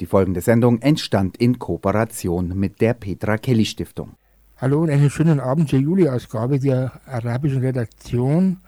[0.00, 4.16] Die folgende Sendung entstand in Kooperation mit der Petra Kelly Stiftung.
[4.56, 8.58] Hallo und einen schönen Abend zur Juli-Ausgabe der arabischen Redaktion.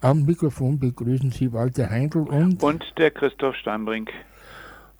[0.00, 4.10] Am Mikrofon begrüßen Sie Walter Heindl und, und der Christoph Steinbrink.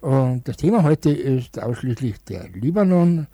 [0.03, 3.27] Und das Thema heute ist ausschließlich der Libanon.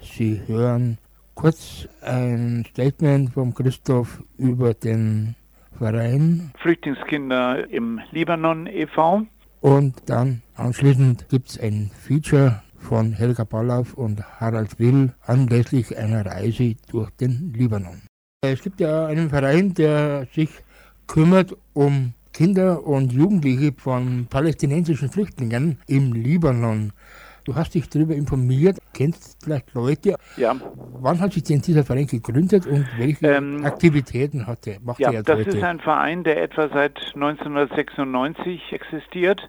[0.00, 0.98] Sie hören
[1.36, 5.36] kurz ein Statement von Christoph über den
[5.78, 9.28] Verein Flüchtlingskinder im Libanon e.V.
[9.60, 16.24] Und dann anschließend gibt es ein Feature von Helga Ballauf und Harald Will anlässlich einer
[16.24, 18.02] Reise durch den Libanon.
[18.44, 20.50] Es gibt ja einen Verein, der sich
[21.06, 26.92] kümmert um Kinder und Jugendliche von palästinensischen Flüchtlingen im Libanon.
[27.46, 30.16] Du hast dich darüber informiert, kennst vielleicht Leute.
[30.36, 30.56] Ja.
[30.98, 35.22] Wann hat sich denn dieser Verein gegründet und welche ähm, Aktivitäten hatte, macht ja, er
[35.22, 35.50] das heute?
[35.50, 39.48] ist ein Verein, der etwa seit 1996 existiert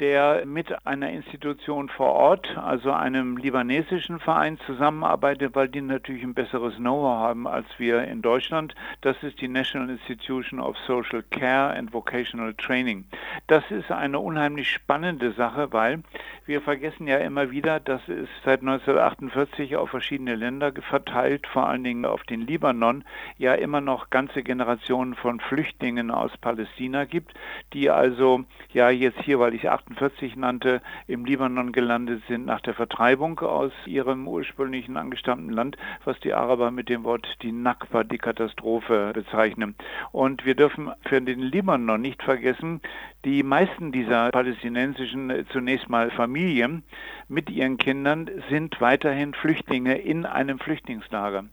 [0.00, 6.34] der mit einer Institution vor Ort, also einem libanesischen Verein, zusammenarbeitet, weil die natürlich ein
[6.34, 8.74] besseres Know-how haben als wir in Deutschland.
[9.02, 13.04] Das ist die National Institution of Social Care and Vocational Training.
[13.46, 16.02] Das ist eine unheimlich spannende Sache, weil
[16.46, 21.84] wir vergessen ja immer wieder, dass es seit 1948 auf verschiedene Länder verteilt, vor allen
[21.84, 23.04] Dingen auf den Libanon,
[23.38, 27.34] ja immer noch ganze Generationen von Flüchtlingen aus Palästina gibt,
[27.72, 32.74] die also ja jetzt hier, weil ich 1948 nannte, im Libanon gelandet sind nach der
[32.74, 38.18] Vertreibung aus ihrem ursprünglichen angestammten Land, was die Araber mit dem Wort die Nakba, die
[38.18, 39.74] Katastrophe bezeichnen.
[40.12, 42.80] Und wir dürfen für den Libanon nicht vergessen,
[43.24, 46.84] die meisten dieser palästinensischen äh, zunächst mal Familien
[47.28, 51.44] mit ihren Kindern sind weiterhin Flüchtlinge in einem Flüchtlingslager.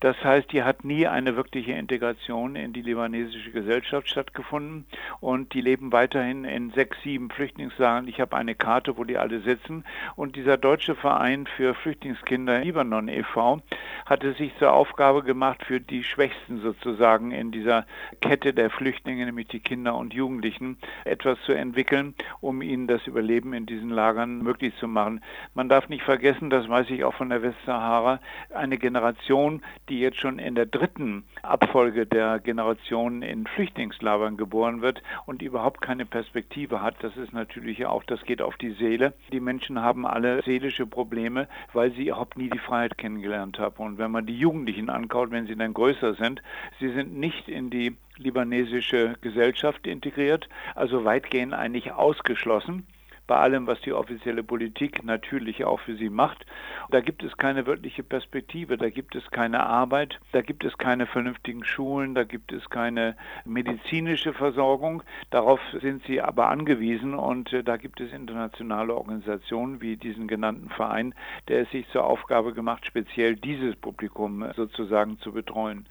[0.00, 4.86] Das heißt, hier hat nie eine wirkliche Integration in die libanesische Gesellschaft stattgefunden
[5.20, 8.08] und die leben weiterhin in sechs, sieben Flüchtlingslagern.
[8.08, 13.08] Ich habe eine Karte, wo die alle sitzen und dieser deutsche Verein für Flüchtlingskinder Libanon
[13.08, 13.62] e.V.
[14.04, 17.86] hatte sich zur Aufgabe gemacht, für die Schwächsten sozusagen in dieser
[18.20, 23.52] Kette der Flüchtlinge, nämlich die Kinder und Jugendlichen, etwas zu entwickeln, um ihnen das Überleben
[23.52, 25.22] in diesen Lagern möglich zu machen.
[25.54, 28.20] Man darf nicht vergessen, das weiß ich auch von der Westsahara,
[28.54, 35.02] eine Generation, die jetzt schon in der dritten Abfolge der Generationen in Flüchtlingslagern geboren wird
[35.26, 36.96] und überhaupt keine Perspektive hat.
[37.02, 39.14] Das ist natürlich auch, das geht auf die Seele.
[39.32, 43.76] Die Menschen haben alle seelische Probleme, weil sie überhaupt nie die Freiheit kennengelernt haben.
[43.76, 46.42] Und wenn man die Jugendlichen ankaut, wenn sie dann größer sind,
[46.80, 52.86] sie sind nicht in die libanesische Gesellschaft integriert, also weitgehend eigentlich ausgeschlossen
[53.26, 56.46] bei allem, was die offizielle Politik natürlich auch für sie macht.
[56.90, 61.06] Da gibt es keine wirkliche Perspektive, da gibt es keine Arbeit, da gibt es keine
[61.06, 65.02] vernünftigen Schulen, da gibt es keine medizinische Versorgung.
[65.30, 70.68] Darauf sind sie aber angewiesen und äh, da gibt es internationale Organisationen wie diesen genannten
[70.70, 71.14] Verein,
[71.48, 75.86] der es sich zur Aufgabe gemacht, speziell dieses Publikum äh, sozusagen zu betreuen.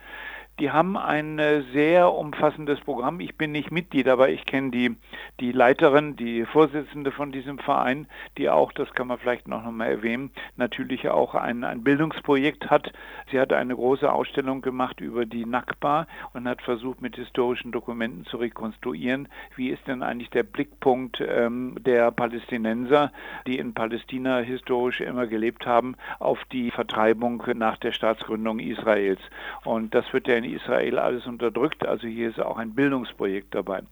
[0.58, 3.20] Die haben ein äh, sehr umfassendes Programm.
[3.20, 4.96] Ich bin nicht Mitglied, aber ich kenne die,
[5.42, 8.08] die Leiterin, die Vorsitzende von diesem Verein,
[8.38, 12.94] die auch, das kann man vielleicht noch mal erwähnen, natürlich auch ein, ein Bildungsprojekt hat.
[13.32, 18.26] Sie hat eine große Ausstellung gemacht über die Nakba und hat versucht, mit historischen Dokumenten
[18.26, 19.28] zu rekonstruieren,
[19.58, 23.12] wie ist denn eigentlich der Blickpunkt ähm, der Palästinenser,
[23.46, 29.20] die in Palästina historisch immer gelebt haben, auf die Vertreibung nach der Staatsgründung Israels.
[29.66, 31.86] Und das wird ja in Israel alles unterdrückt.
[31.86, 33.84] Also hier ist auch ein Bildungsprojekt dabei.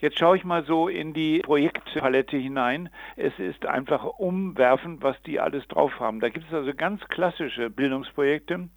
[0.00, 2.88] Jetzt schaue ich mal so in die Projektpalette hinein.
[3.16, 6.20] Es ist einfach umwerfend, was die alles drauf haben.
[6.20, 8.68] Da gibt es also ganz klassische Bildungsprojekte,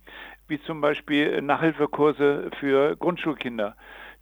[0.47, 3.75] wie zum Beispiel Nachhilfekurse für Grundschulkinder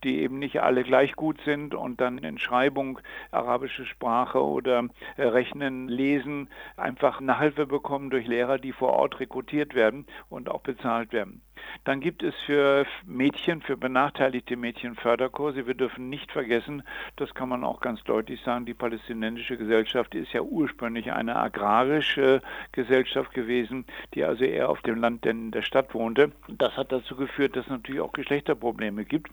[0.03, 2.99] die eben nicht alle gleich gut sind und dann in Schreibung,
[3.31, 4.87] arabische Sprache oder
[5.17, 10.61] äh, Rechnen, Lesen einfach Nachhilfe bekommen durch Lehrer, die vor Ort rekrutiert werden und auch
[10.61, 11.41] bezahlt werden.
[11.83, 15.67] Dann gibt es für Mädchen, für benachteiligte Mädchen Förderkurse.
[15.67, 16.83] Wir dürfen nicht vergessen,
[17.15, 22.41] das kann man auch ganz deutlich sagen, die palästinensische Gesellschaft ist ja ursprünglich eine agrarische
[22.71, 26.31] Gesellschaft gewesen, die also eher auf dem Land denn in der Stadt wohnte.
[26.47, 29.29] Das hat dazu geführt, dass es natürlich auch Geschlechterprobleme gibt.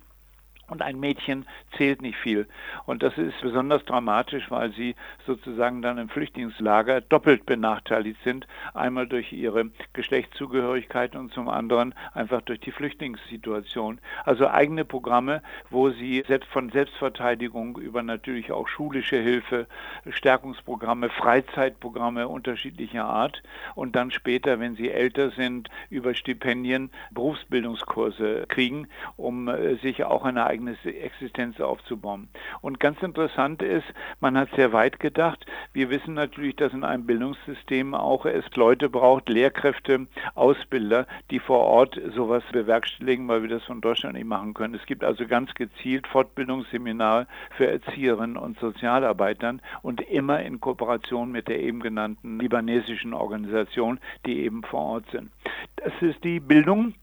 [0.70, 1.46] Und ein Mädchen
[1.76, 2.49] zählt nicht viel.
[2.87, 4.94] Und das ist besonders dramatisch, weil sie
[5.26, 8.46] sozusagen dann im Flüchtlingslager doppelt benachteiligt sind.
[8.72, 14.00] Einmal durch ihre Geschlechtszugehörigkeit und zum anderen einfach durch die Flüchtlingssituation.
[14.25, 19.66] Also eigene Programme, wo sie selbst von Selbstverteidigung über natürlich auch schulische Hilfe,
[20.08, 23.43] Stärkungsprogramme, Freizeitprogramme unterschiedlicher Art
[23.75, 30.25] und dann später, wenn sie älter sind, über Stipendien Berufsbildungskurse kriegen, um äh, sich auch
[30.25, 32.29] eine eigene eigene Existenz aufzubauen.
[32.61, 33.87] Und ganz interessant ist,
[34.21, 35.45] man hat sehr weit gedacht.
[35.73, 41.61] Wir wissen natürlich, dass in einem Bildungssystem auch es Leute braucht, Lehrkräfte, Ausbilder, die vor
[41.61, 44.75] Ort sowas bewerkstelligen, weil wir das von Deutschland nicht machen können.
[44.75, 47.27] Es gibt also ganz gezielt Fortbildungsseminare
[47.57, 54.41] für Erzieherinnen und Sozialarbeitern und immer in Kooperation mit der eben genannten libanesischen Organisation, die
[54.41, 55.31] eben vor Ort sind.
[55.77, 56.95] Das ist die Bildung.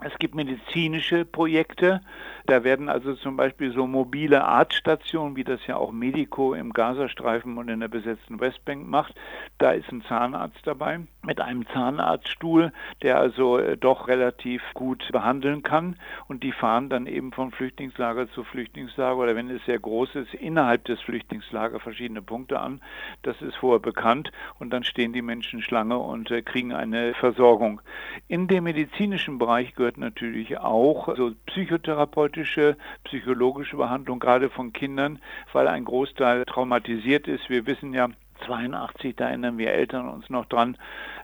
[0.00, 2.00] Es gibt medizinische Projekte.
[2.46, 7.58] Da werden also zum Beispiel so mobile Arztstationen, wie das ja auch Medico im Gazastreifen
[7.58, 9.14] und in der besetzten Westbank macht.
[9.58, 12.72] Da ist ein Zahnarzt dabei mit einem Zahnarztstuhl,
[13.02, 15.96] der also äh, doch relativ gut behandeln kann.
[16.28, 20.34] Und die fahren dann eben von Flüchtlingslager zu Flüchtlingslager oder wenn es sehr groß ist,
[20.34, 22.80] innerhalb des Flüchtlingslagers verschiedene Punkte an.
[23.22, 27.80] Das ist vorher bekannt und dann stehen die Menschen Schlange und äh, kriegen eine Versorgung.
[28.28, 35.18] In dem medizinischen Bereich gehört natürlich auch so psychotherapeutische, psychologische Behandlung gerade von Kindern,
[35.52, 37.50] weil ein Großteil traumatisiert ist.
[37.50, 38.08] Wir wissen ja,
[38.46, 40.76] 82, da erinnern wir Eltern uns noch dran,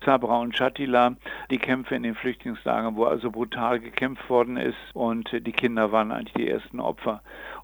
[0.05, 1.15] Sabra und Shatila,
[1.51, 6.13] die Kämpfe in den Flüchtlingslagern, wo also brutal gekämpft worden ist und die Kinder waren
[6.13, 7.23] eigentlich die ersten Opfer.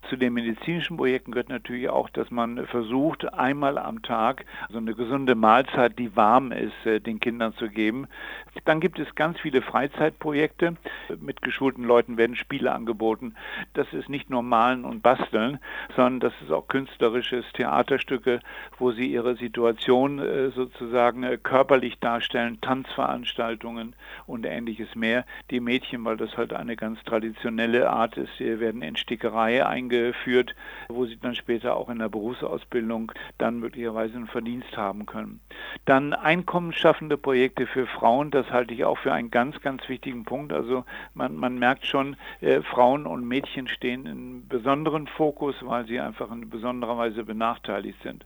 [0.08, 4.94] Zu den medizinischen Projekten gehört natürlich auch, dass man versucht, einmal am Tag so eine
[4.94, 8.08] gesunde Mahlzeit, die warm ist, äh, den Kindern zu geben.
[8.64, 10.76] Dann gibt es ganz viele Freizeitprojekte.
[11.20, 13.34] Mit geschulten Leuten werden Spiele angeboten.
[13.74, 15.58] Das ist nicht nur Malen und Basteln,
[15.94, 18.40] sondern das ist auch künstlerisches Theaterstücke,
[18.78, 23.94] wo sie ihre Situation äh, sozusagen äh, körperlich darstellen, Tanzveranstaltungen
[24.26, 25.24] und ähnliches mehr.
[25.50, 30.54] Die Mädchen, weil das halt eine ganz traditionelle Art ist, werden in Stickerei eingesetzt eingeführt,
[30.88, 35.40] wo sie dann später auch in der Berufsausbildung dann möglicherweise einen Verdienst haben können.
[35.84, 40.52] Dann einkommensschaffende Projekte für Frauen, das halte ich auch für einen ganz, ganz wichtigen Punkt.
[40.52, 40.84] Also
[41.14, 46.30] man, man merkt schon, äh, Frauen und Mädchen stehen in besonderen Fokus, weil sie einfach
[46.30, 48.24] in besonderer Weise benachteiligt sind.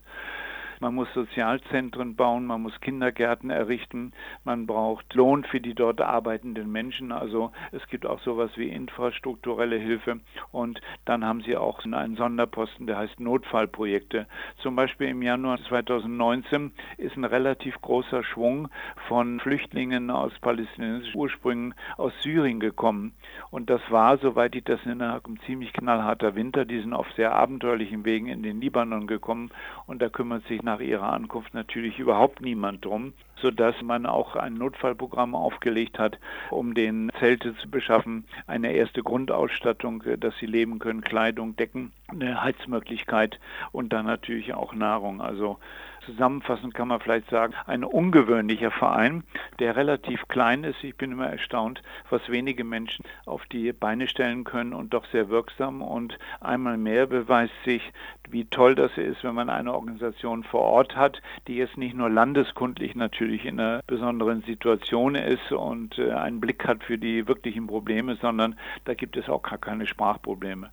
[0.85, 4.13] Man muss Sozialzentren bauen, man muss Kindergärten errichten,
[4.45, 7.11] man braucht Lohn für die dort arbeitenden Menschen.
[7.11, 10.21] Also es gibt auch sowas wie infrastrukturelle Hilfe
[10.53, 14.27] und dann haben sie auch einen Sonderposten, der heißt Notfallprojekte.
[14.59, 18.69] Zum Beispiel im Januar 2019 ist ein relativ großer Schwung
[19.09, 23.15] von Flüchtlingen aus palästinensischen Ursprüngen aus Syrien gekommen.
[23.51, 26.67] Und das war, soweit ich das erinnere, ein ziemlich knallharter Winter.
[26.67, 29.51] Die sind auf sehr abenteuerlichen Wegen in den Libanon gekommen
[29.87, 34.55] und da kümmert sich nach ihrer Ankunft natürlich überhaupt niemand drum, sodass man auch ein
[34.55, 36.19] Notfallprogramm aufgelegt hat,
[36.51, 41.93] um den Zelte zu beschaffen, eine erste Grundausstattung, äh, dass sie leben können, Kleidung, Decken,
[42.09, 43.39] eine Heizmöglichkeit
[43.73, 45.21] und dann natürlich auch Nahrung.
[45.21, 45.59] Also
[46.07, 49.25] Zusammenfassend kann man vielleicht sagen, ein ungewöhnlicher Verein,
[49.59, 50.83] der relativ klein ist.
[50.83, 55.29] Ich bin immer erstaunt, was wenige Menschen auf die Beine stellen können und doch sehr
[55.29, 55.83] wirksam.
[55.83, 57.93] Und einmal mehr beweist sich,
[58.29, 62.11] wie toll das ist, wenn man eine Organisation vor Ort hat, die jetzt nicht nur
[62.11, 67.67] landeskundlich natürlich in einer besonderen Situation ist und äh, einen Blick hat für die wirklichen
[67.67, 70.71] Probleme, sondern da gibt es auch gar keine Sprachprobleme.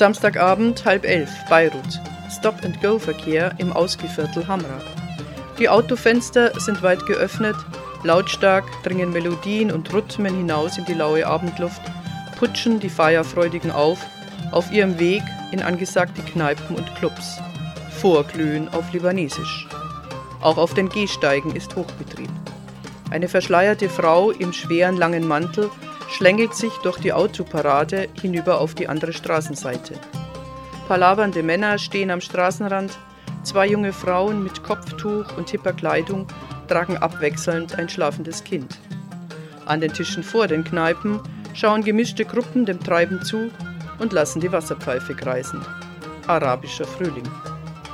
[0.00, 2.00] Samstagabend halb elf, Beirut.
[2.30, 4.80] Stop-and-Go-Verkehr im Ausgeviertel Hamra.
[5.58, 7.56] Die Autofenster sind weit geöffnet,
[8.02, 11.82] lautstark dringen Melodien und Rhythmen hinaus in die laue Abendluft,
[12.38, 13.98] putschen die Feierfreudigen auf,
[14.52, 15.22] auf ihrem Weg
[15.52, 17.38] in angesagte Kneipen und Clubs.
[18.00, 19.68] Vorglühen auf Libanesisch.
[20.40, 22.30] Auch auf den Gehsteigen ist Hochbetrieb.
[23.10, 25.68] Eine verschleierte Frau im schweren langen Mantel
[26.10, 29.94] schlängelt sich durch die Autoparade hinüber auf die andere Straßenseite.
[30.88, 32.98] Palavernde Männer stehen am Straßenrand,
[33.44, 36.26] zwei junge Frauen mit Kopftuch und hipper Kleidung
[36.68, 38.78] tragen abwechselnd ein schlafendes Kind.
[39.66, 41.20] An den Tischen vor den Kneipen
[41.54, 43.50] schauen gemischte Gruppen dem Treiben zu
[43.98, 45.64] und lassen die Wasserpfeife kreisen.
[46.26, 47.28] Arabischer Frühling.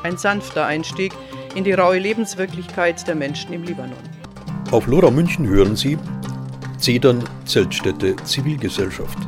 [0.03, 1.13] Ein sanfter Einstieg
[1.55, 3.97] in die raue Lebenswirklichkeit der Menschen im Libanon.
[4.71, 5.99] Auf Lora München hören Sie
[6.79, 9.19] Zedern Zeltstätte Zivilgesellschaft.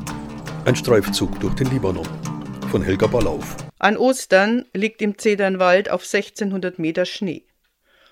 [0.67, 2.07] Ein Streifzug durch den Libanon
[2.71, 3.57] von Helga Ballauf.
[3.79, 7.45] An Ostern liegt im Zedernwald auf 1600 Meter Schnee.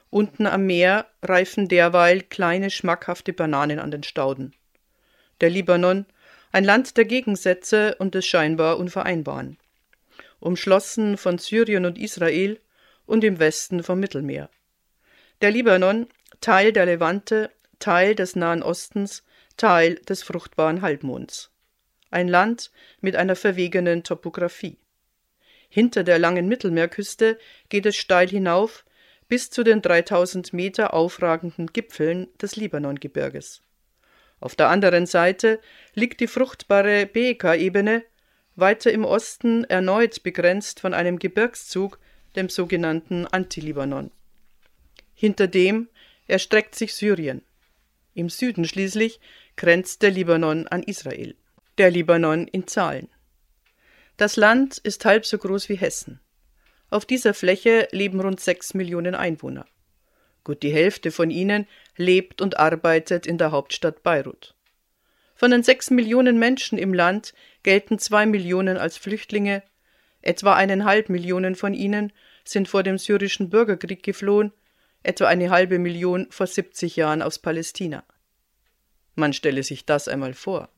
[0.09, 4.55] Unten am Meer reifen derweil kleine schmackhafte Bananen an den Stauden.
[5.43, 6.07] Der Libanon,
[6.51, 9.59] ein Land der Gegensätze und des scheinbar Unvereinbaren.
[10.41, 12.59] Umschlossen von Syrien und Israel
[13.05, 14.49] und im Westen vom Mittelmeer.
[15.43, 16.07] Der Libanon,
[16.41, 19.23] Teil der Levante, Teil des Nahen Ostens,
[19.57, 21.51] Teil des fruchtbaren Halbmonds.
[22.11, 24.79] Ein Land mit einer verwegenen Topographie.
[25.69, 28.85] Hinter der langen Mittelmeerküste geht es steil hinauf
[29.29, 33.63] bis zu den 3000 Meter aufragenden Gipfeln des Libanongebirges.
[34.41, 35.61] Auf der anderen Seite
[35.95, 38.05] liegt die fruchtbare Beeka-Ebene,
[38.55, 41.99] weiter im Osten erneut begrenzt von einem Gebirgszug,
[42.37, 44.11] dem sogenannten Anti-Libanon.
[45.15, 45.89] Hinter dem
[46.27, 47.43] erstreckt sich Syrien.
[48.17, 49.21] Im Süden schließlich
[49.57, 51.37] grenzt der Libanon an Israel.
[51.77, 53.09] Der Libanon in Zahlen.
[54.17, 56.19] Das Land ist halb so groß wie Hessen.
[56.89, 59.67] Auf dieser Fläche leben rund sechs Millionen Einwohner.
[60.45, 61.67] Gut die Hälfte von ihnen
[61.99, 64.55] lebt und arbeitet in der Hauptstadt Beirut.
[65.35, 69.63] Von den sechs Millionen Menschen im Land gelten zwei Millionen als Flüchtlinge,
[70.23, 74.55] etwa eineinhalb Millionen von ihnen sind vor dem syrischen Bürgerkrieg geflohen,
[75.07, 78.05] etwa eine halbe Million vor 70 Jahren aus Palästina.
[79.15, 80.69] Man stelle sich das einmal vor.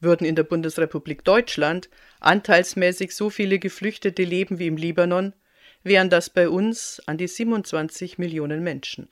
[0.00, 1.88] Würden in der Bundesrepublik Deutschland
[2.20, 5.34] anteilsmäßig so viele Geflüchtete leben wie im Libanon,
[5.82, 9.08] wären das bei uns an die 27 Millionen Menschen.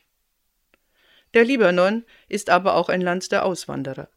[1.34, 4.08] Der Libanon ist aber auch ein Land der Auswanderer.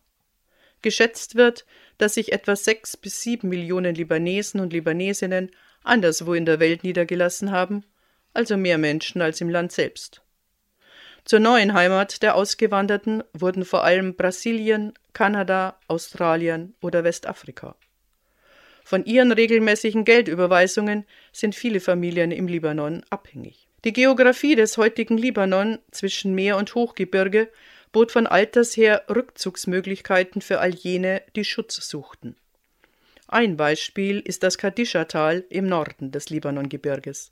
[0.81, 1.65] Geschätzt wird,
[1.97, 5.51] dass sich etwa sechs bis sieben Millionen Libanesen und Libanesinnen
[5.83, 7.83] anderswo in der Welt niedergelassen haben,
[8.33, 10.24] also mehr Menschen als im Land selbst.
[11.25, 17.75] Zur neuen Heimat der Ausgewanderten wurden vor allem Brasilien, Kanada, Australien oder Westafrika.
[18.83, 23.67] Von ihren regelmäßigen Geldüberweisungen sind viele Familien im Libanon abhängig.
[23.85, 27.49] Die Geografie des heutigen Libanon zwischen Meer und Hochgebirge
[27.91, 32.35] bot von alters her Rückzugsmöglichkeiten für all jene, die Schutz suchten.
[33.27, 37.31] Ein Beispiel ist das Kadischa-Tal im Norden des Libanongebirges.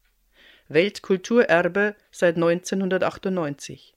[0.70, 3.96] Weltkulturerbe seit 1998.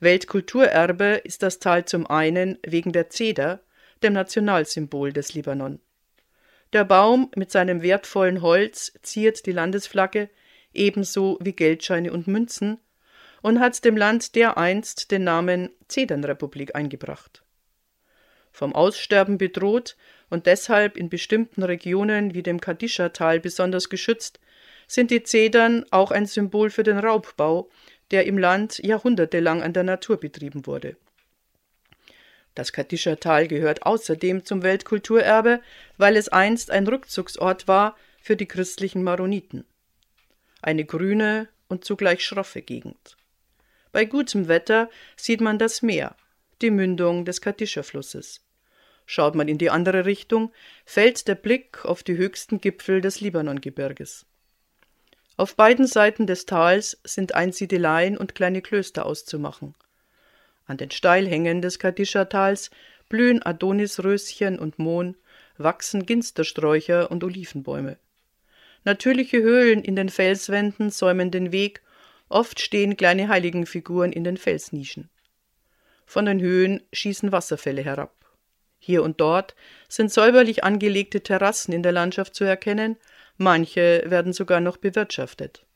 [0.00, 3.60] Weltkulturerbe ist das Tal zum einen wegen der Zeder,
[4.02, 5.80] dem Nationalsymbol des Libanon.
[6.72, 10.30] Der Baum mit seinem wertvollen Holz ziert die Landesflagge
[10.72, 12.78] ebenso wie Geldscheine und Münzen
[13.42, 17.42] und hat dem Land dereinst den Namen Zedernrepublik eingebracht.
[18.50, 19.96] Vom Aussterben bedroht
[20.30, 24.40] und deshalb in bestimmten Regionen wie dem Kadischa-Tal besonders geschützt,
[24.86, 27.68] sind die Zedern auch ein Symbol für den Raubbau,
[28.10, 30.96] der im Land jahrhundertelang an der Natur betrieben wurde.
[32.54, 35.60] Das Kadischer Tal gehört außerdem zum Weltkulturerbe,
[35.98, 39.64] weil es einst ein Rückzugsort war für die christlichen Maroniten.
[40.62, 43.16] Eine grüne und zugleich schroffe Gegend.
[43.92, 46.16] Bei gutem Wetter sieht man das Meer,
[46.62, 48.42] die Mündung des Kadischer-Flusses.
[49.04, 50.52] Schaut man in die andere Richtung,
[50.84, 54.26] fällt der Blick auf die höchsten Gipfel des Libanongebirges.
[55.36, 59.74] Auf beiden Seiten des Tals sind Einsiedeleien und kleine Klöster auszumachen.
[60.66, 62.70] An den Steilhängen des Kadischa-Tals
[63.08, 65.14] blühen Adonisröschen und Mohn,
[65.58, 67.98] wachsen Ginstersträucher und Olivenbäume.
[68.84, 71.82] Natürliche Höhlen in den Felswänden säumen den Weg,
[72.28, 75.10] oft stehen kleine Heiligenfiguren in den Felsnischen.
[76.06, 78.14] Von den Höhen schießen Wasserfälle herab.
[78.78, 79.54] Hier und dort
[79.88, 82.96] sind säuberlich angelegte Terrassen in der Landschaft zu erkennen,
[83.38, 85.66] Manche werden sogar noch bewirtschaftet.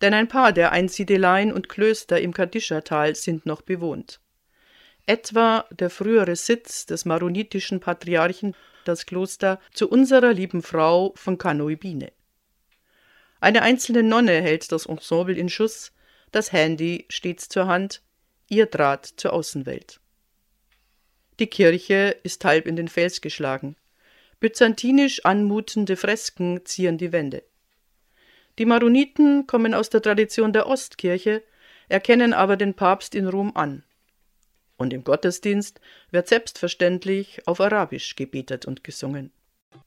[0.00, 4.20] Denn ein paar der Einsiedeleien und Klöster im Kadischa-Tal sind noch bewohnt.
[5.06, 12.12] Etwa der frühere Sitz des maronitischen Patriarchen, das Kloster zu unserer lieben Frau von Kanoibine.
[13.40, 15.92] Eine einzelne Nonne hält das Ensemble in Schuss,
[16.32, 18.02] das Handy stets zur Hand,
[18.48, 20.00] ihr Draht zur Außenwelt.
[21.38, 23.76] Die Kirche ist halb in den Fels geschlagen.
[24.40, 27.42] Byzantinisch anmutende Fresken zieren die Wände.
[28.58, 31.42] Die Maroniten kommen aus der Tradition der Ostkirche,
[31.88, 33.84] erkennen aber den Papst in Rom an.
[34.76, 39.32] Und im Gottesdienst wird selbstverständlich auf Arabisch gebetet und gesungen.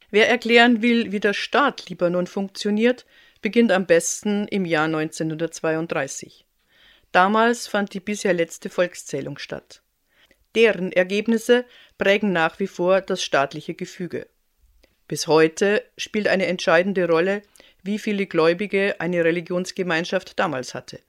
[0.09, 3.05] Wer erklären will, wie der Staat Libanon funktioniert,
[3.41, 6.45] beginnt am besten im Jahr 1932.
[7.11, 9.81] Damals fand die bisher letzte Volkszählung statt.
[10.55, 11.65] Deren Ergebnisse
[11.97, 14.27] prägen nach wie vor das staatliche Gefüge.
[15.07, 17.41] Bis heute spielt eine entscheidende Rolle,
[17.83, 20.99] wie viele Gläubige eine Religionsgemeinschaft damals hatte.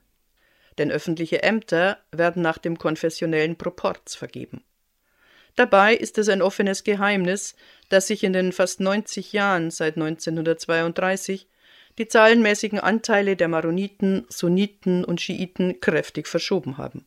[0.78, 4.62] Denn öffentliche Ämter werden nach dem konfessionellen Proporz vergeben.
[5.56, 7.56] Dabei ist es ein offenes Geheimnis,
[7.88, 11.48] dass sich in den fast 90 Jahren seit 1932
[11.98, 17.06] die zahlenmäßigen Anteile der Maroniten, Sunniten und Schiiten kräftig verschoben haben.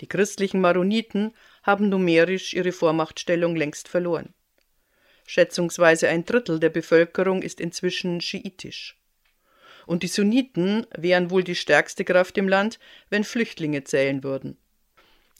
[0.00, 1.32] Die christlichen Maroniten
[1.62, 4.34] haben numerisch ihre Vormachtstellung längst verloren.
[5.32, 8.98] Schätzungsweise ein Drittel der Bevölkerung ist inzwischen schiitisch.
[9.86, 14.58] Und die Sunniten wären wohl die stärkste Kraft im Land, wenn Flüchtlinge zählen würden.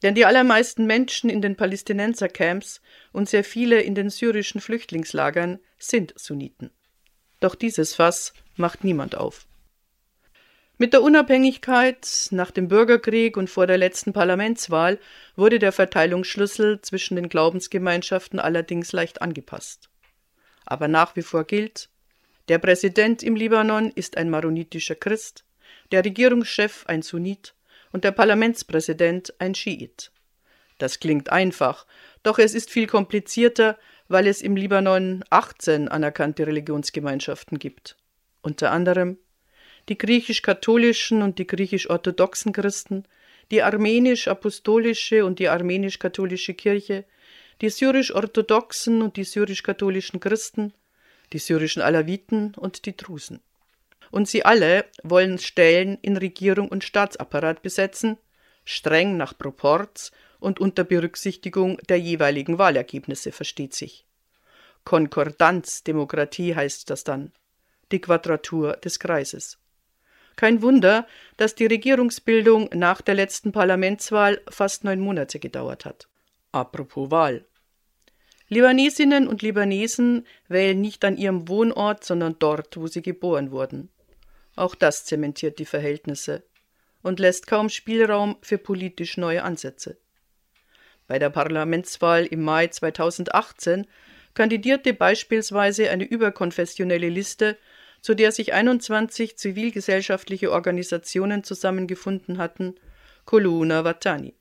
[0.03, 2.81] Denn die allermeisten Menschen in den Palästinensercamps
[3.13, 6.71] und sehr viele in den syrischen Flüchtlingslagern sind Sunniten.
[7.41, 9.45] Doch dieses Fass macht niemand auf.
[10.83, 14.99] Mit der Unabhängigkeit, nach dem Bürgerkrieg und vor der letzten Parlamentswahl
[15.37, 19.91] wurde der Verteilungsschlüssel zwischen den Glaubensgemeinschaften allerdings leicht angepasst.
[20.67, 21.89] Aber nach wie vor gilt,
[22.49, 25.45] der Präsident im Libanon ist ein maronitischer Christ,
[25.93, 27.55] der Regierungschef ein Sunnit
[27.93, 30.11] und der Parlamentspräsident ein Schiit.
[30.79, 31.87] Das klingt einfach,
[32.25, 37.97] doch es ist viel komplizierter, weil es im Libanon 18 anerkannte Religionsgemeinschaften gibt.
[38.43, 39.19] Unter anderem
[39.89, 43.05] die griechisch-katholischen und die griechisch-orthodoxen Christen,
[43.51, 47.05] die armenisch-apostolische und die armenisch-katholische Kirche,
[47.61, 50.73] die syrisch-orthodoxen und die syrisch-katholischen Christen,
[51.33, 53.41] die syrischen Alawiten und die Drusen.
[54.11, 58.19] Und sie alle wollen Stellen in Regierung und Staatsapparat besetzen,
[58.65, 64.05] streng nach Proporz und unter Berücksichtigung der jeweiligen Wahlergebnisse versteht sich.
[64.85, 67.33] Konkordanzdemokratie heißt das dann,
[67.93, 69.59] die Quadratur des Kreises.
[70.37, 76.09] Kein Wunder, dass die Regierungsbildung nach der letzten Parlamentswahl fast neun Monate gedauert hat.
[76.53, 77.45] Apropos Wahl.
[78.49, 83.89] Libanesinnen und Libanesen wählen nicht an ihrem Wohnort, sondern dort, wo sie geboren wurden.
[84.57, 86.43] Auch das zementiert die Verhältnisse
[87.03, 89.97] und lässt kaum Spielraum für politisch neue Ansätze.
[91.07, 93.87] Bei der Parlamentswahl im Mai 2018
[94.35, 97.59] kandidierte beispielsweise eine überkonfessionelle Liste
[98.03, 102.75] zu der sich 21 zivilgesellschaftliche Organisationen zusammengefunden hatten,
[103.25, 104.35] Koluna Watani.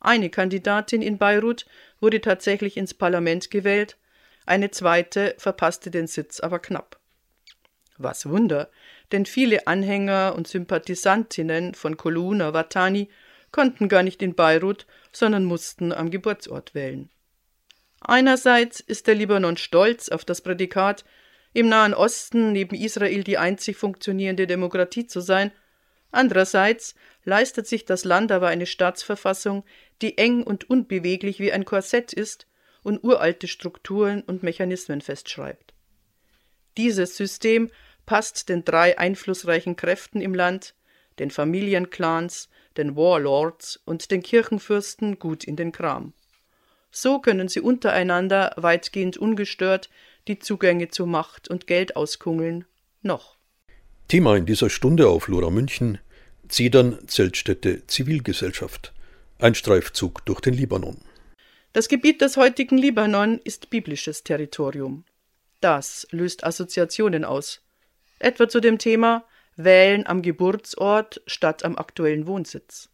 [0.00, 1.66] Eine Kandidatin in Beirut
[2.00, 3.98] wurde tatsächlich ins Parlament gewählt,
[4.46, 6.98] eine zweite verpasste den Sitz aber knapp.
[7.98, 8.70] Was Wunder,
[9.12, 13.08] denn viele Anhänger und Sympathisantinnen von Koluna Watani
[13.52, 17.10] konnten gar nicht in Beirut, sondern mussten am Geburtsort wählen.
[18.00, 21.04] Einerseits ist der Libanon stolz auf das Prädikat
[21.52, 25.52] im Nahen Osten neben Israel die einzig funktionierende Demokratie zu sein,
[26.10, 26.94] andererseits
[27.24, 29.64] leistet sich das Land aber eine Staatsverfassung,
[30.00, 32.46] die eng und unbeweglich wie ein Korsett ist
[32.82, 35.74] und uralte Strukturen und Mechanismen festschreibt.
[36.76, 37.70] Dieses System
[38.06, 40.74] passt den drei einflussreichen Kräften im Land,
[41.18, 46.14] den Familienclans, den Warlords und den Kirchenfürsten gut in den Kram.
[46.90, 49.88] So können sie untereinander weitgehend ungestört
[50.28, 52.64] die Zugänge zu Macht und Geld auskungeln,
[53.02, 53.36] noch.
[54.08, 55.98] Thema in dieser Stunde auf Lora München
[56.48, 58.92] Zedern Zeltstätte Zivilgesellschaft.
[59.38, 60.98] Ein Streifzug durch den Libanon.
[61.72, 65.04] Das Gebiet des heutigen Libanon ist biblisches Territorium.
[65.60, 67.62] Das löst Assoziationen aus.
[68.18, 69.24] Etwa zu dem Thema
[69.56, 72.90] Wählen am Geburtsort statt am aktuellen Wohnsitz.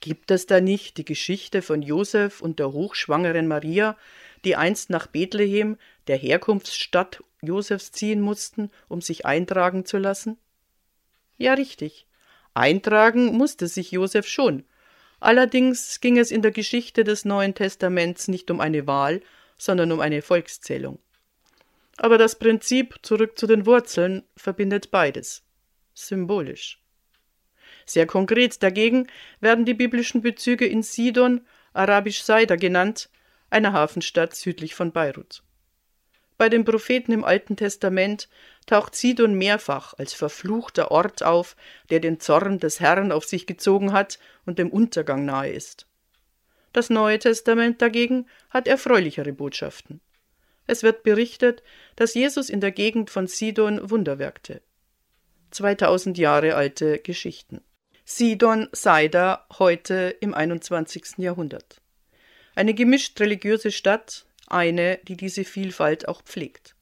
[0.00, 3.96] Gibt es da nicht die Geschichte von Josef und der hochschwangeren Maria,
[4.44, 5.76] die einst nach Bethlehem,
[6.06, 10.38] der Herkunftsstadt Josefs, ziehen mussten, um sich eintragen zu lassen?
[11.36, 12.06] Ja, richtig.
[12.54, 14.64] Eintragen musste sich Josef schon.
[15.20, 19.20] Allerdings ging es in der Geschichte des Neuen Testaments nicht um eine Wahl,
[19.56, 20.98] sondern um eine Volkszählung.
[21.96, 25.42] Aber das Prinzip zurück zu den Wurzeln verbindet beides.
[25.94, 26.80] Symbolisch.
[27.86, 29.06] Sehr konkret dagegen
[29.40, 33.10] werden die biblischen Bezüge in Sidon, arabisch Saida genannt,
[33.54, 35.42] einer Hafenstadt südlich von Beirut.
[36.36, 38.28] Bei den Propheten im Alten Testament
[38.66, 41.56] taucht Sidon mehrfach als verfluchter Ort auf,
[41.90, 45.86] der den Zorn des Herrn auf sich gezogen hat und dem Untergang nahe ist.
[46.72, 50.00] Das Neue Testament dagegen hat erfreulichere Botschaften.
[50.66, 51.62] Es wird berichtet,
[51.94, 54.60] dass Jesus in der Gegend von Sidon Wunder wirkte.
[55.52, 57.62] 2000 Jahre alte Geschichten.
[58.04, 61.18] Sidon Saida heute im 21.
[61.18, 61.80] Jahrhundert.
[62.54, 66.74] Eine gemischt religiöse Stadt, eine, die diese Vielfalt auch pflegt.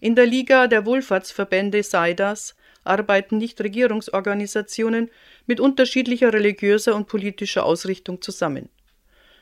[0.00, 5.10] In der Liga der Wohlfahrtsverbände Saidas arbeiten Nichtregierungsorganisationen
[5.46, 8.70] mit unterschiedlicher religiöser und politischer Ausrichtung zusammen.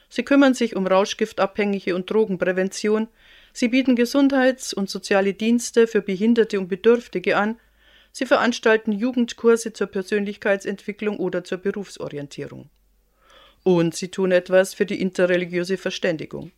[0.09, 3.09] Sie kümmern sich um Rauschgiftabhängige und Drogenprävention,
[3.53, 7.61] sie bieten Gesundheits- und soziale Dienste für Behinderte und Bedürftige an,
[8.11, 12.71] sie veranstalten Jugendkurse zur Persönlichkeitsentwicklung oder zur Berufsorientierung.
[13.63, 16.53] Und sie tun etwas für die interreligiöse Verständigung.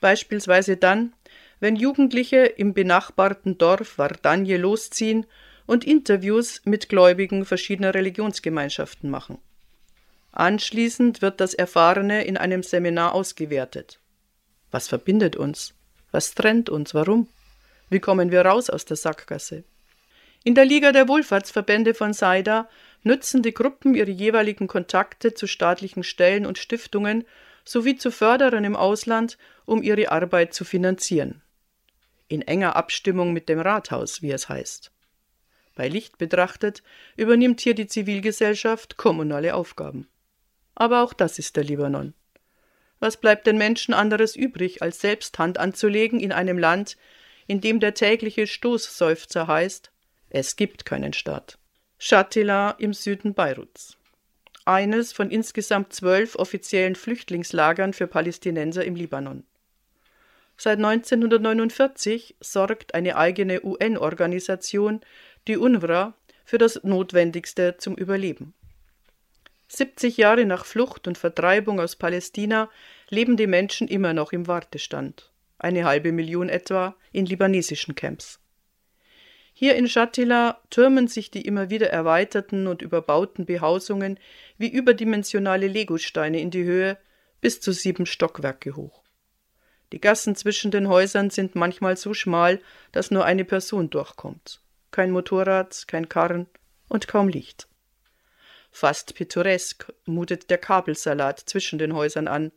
[0.00, 1.12] Beispielsweise dann,
[1.60, 5.26] wenn Jugendliche im benachbarten Dorf Vardanje losziehen
[5.66, 9.38] und Interviews mit Gläubigen verschiedener Religionsgemeinschaften machen.
[10.32, 14.00] Anschließend wird das Erfahrene in einem Seminar ausgewertet.
[14.70, 15.74] Was verbindet uns?
[16.12, 16.94] Was trennt uns?
[16.94, 17.28] Warum?
[17.88, 19.64] Wie kommen wir raus aus der Sackgasse?
[20.44, 22.68] In der Liga der Wohlfahrtsverbände von Saida
[23.02, 27.24] nützen die Gruppen ihre jeweiligen Kontakte zu staatlichen Stellen und Stiftungen
[27.64, 31.42] sowie zu Förderern im Ausland, um ihre Arbeit zu finanzieren.
[32.28, 34.92] In enger Abstimmung mit dem Rathaus, wie es heißt.
[35.74, 36.82] Bei Licht betrachtet
[37.16, 40.08] übernimmt hier die Zivilgesellschaft kommunale Aufgaben.
[40.74, 42.14] Aber auch das ist der Libanon.
[42.98, 46.96] Was bleibt den Menschen anderes übrig, als selbst Hand anzulegen in einem Land,
[47.46, 49.90] in dem der tägliche Stoßseufzer heißt,
[50.28, 51.59] es gibt keinen Staat.
[52.02, 53.98] Shatila im Süden Beiruts.
[54.64, 59.44] Eines von insgesamt zwölf offiziellen Flüchtlingslagern für Palästinenser im Libanon.
[60.56, 65.02] Seit 1949 sorgt eine eigene UN-Organisation,
[65.46, 66.14] die UNRWA,
[66.46, 68.54] für das Notwendigste zum Überleben.
[69.68, 72.70] 70 Jahre nach Flucht und Vertreibung aus Palästina
[73.10, 78.39] leben die Menschen immer noch im Wartestand, eine halbe Million etwa in libanesischen Camps.
[79.60, 84.18] Hier in Shatila türmen sich die immer wieder erweiterten und überbauten Behausungen
[84.56, 86.96] wie überdimensionale Legosteine in die Höhe
[87.42, 89.02] bis zu sieben Stockwerke hoch.
[89.92, 94.62] Die Gassen zwischen den Häusern sind manchmal so schmal, dass nur eine Person durchkommt.
[94.92, 96.46] Kein Motorrad, kein Karren
[96.88, 97.68] und kaum Licht.
[98.70, 102.50] Fast pittoresk mutet der Kabelsalat zwischen den Häusern an.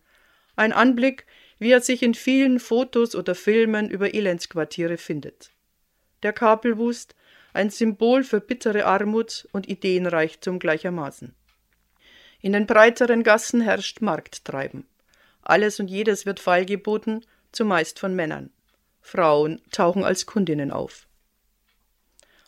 [0.56, 1.26] Ein Anblick,
[1.60, 5.53] wie er sich in vielen Fotos oder Filmen über Elendsquartiere findet.
[6.24, 7.16] Der Kabelwust,
[7.54, 11.36] ein Symbol für bittere Armut und Ideenreichtum gleichermaßen.
[12.42, 14.88] In den breiteren Gassen herrscht Markttreiben.
[15.42, 18.52] Alles und jedes wird feilgeboten, zumeist von Männern.
[19.02, 21.08] Frauen tauchen als Kundinnen auf.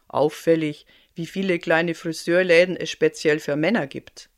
[0.07, 4.29] Auffällig, wie viele kleine Friseurläden es speziell für Männer gibt.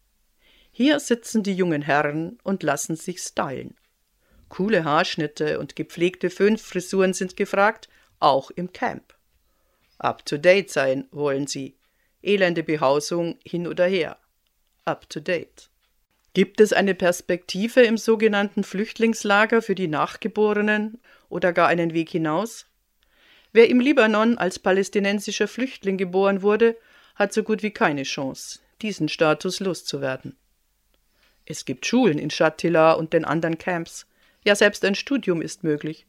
[0.72, 3.76] Hier sitzen die jungen Herren und lassen sich stylen.
[4.50, 9.17] Coole Haarschnitte und gepflegte Föhnfrisuren sind gefragt, auch im Camp.
[10.00, 11.76] Up to date sein wollen sie.
[12.22, 14.18] Elende Behausung hin oder her.
[14.86, 15.70] Up to date.
[16.34, 22.68] Gibt es eine Perspektive im sogenannten Flüchtlingslager für die Nachgeborenen oder gar einen Weg hinaus?
[23.54, 26.78] Wer im Libanon als palästinensischer Flüchtling geboren wurde,
[27.16, 30.38] hat so gut wie keine Chance, diesen Status loszuwerden.
[31.46, 34.06] Es gibt Schulen in Shatila und den anderen Camps.
[34.46, 36.06] Ja, selbst ein Studium ist möglich.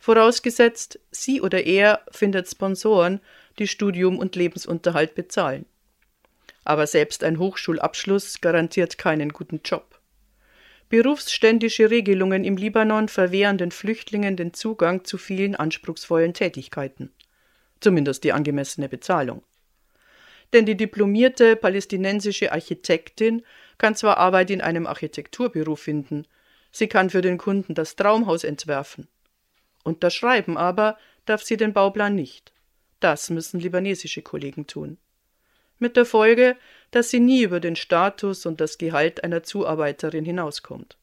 [0.00, 3.20] Vorausgesetzt, sie oder er findet Sponsoren,
[3.60, 5.66] die Studium und Lebensunterhalt bezahlen
[6.64, 9.98] aber selbst ein Hochschulabschluss garantiert keinen guten Job.
[10.88, 17.12] Berufsständische Regelungen im Libanon verwehren den Flüchtlingen den Zugang zu vielen anspruchsvollen Tätigkeiten,
[17.80, 19.42] zumindest die angemessene Bezahlung.
[20.52, 23.42] Denn die diplomierte palästinensische Architektin
[23.78, 26.26] kann zwar Arbeit in einem Architekturbüro finden,
[26.72, 29.06] sie kann für den Kunden das Traumhaus entwerfen.
[29.82, 32.52] Unterschreiben aber darf sie den Bauplan nicht.
[33.00, 34.98] Das müssen libanesische Kollegen tun
[35.80, 36.56] mit der Folge,
[36.90, 40.96] dass sie nie über den Status und das Gehalt einer Zuarbeiterin hinauskommt.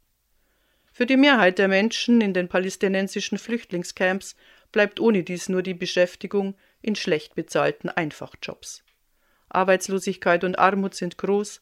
[0.93, 4.35] Für die Mehrheit der Menschen in den palästinensischen Flüchtlingscamps
[4.71, 8.83] bleibt ohne dies nur die Beschäftigung in schlecht bezahlten Einfachjobs.
[9.49, 11.61] Arbeitslosigkeit und Armut sind groß,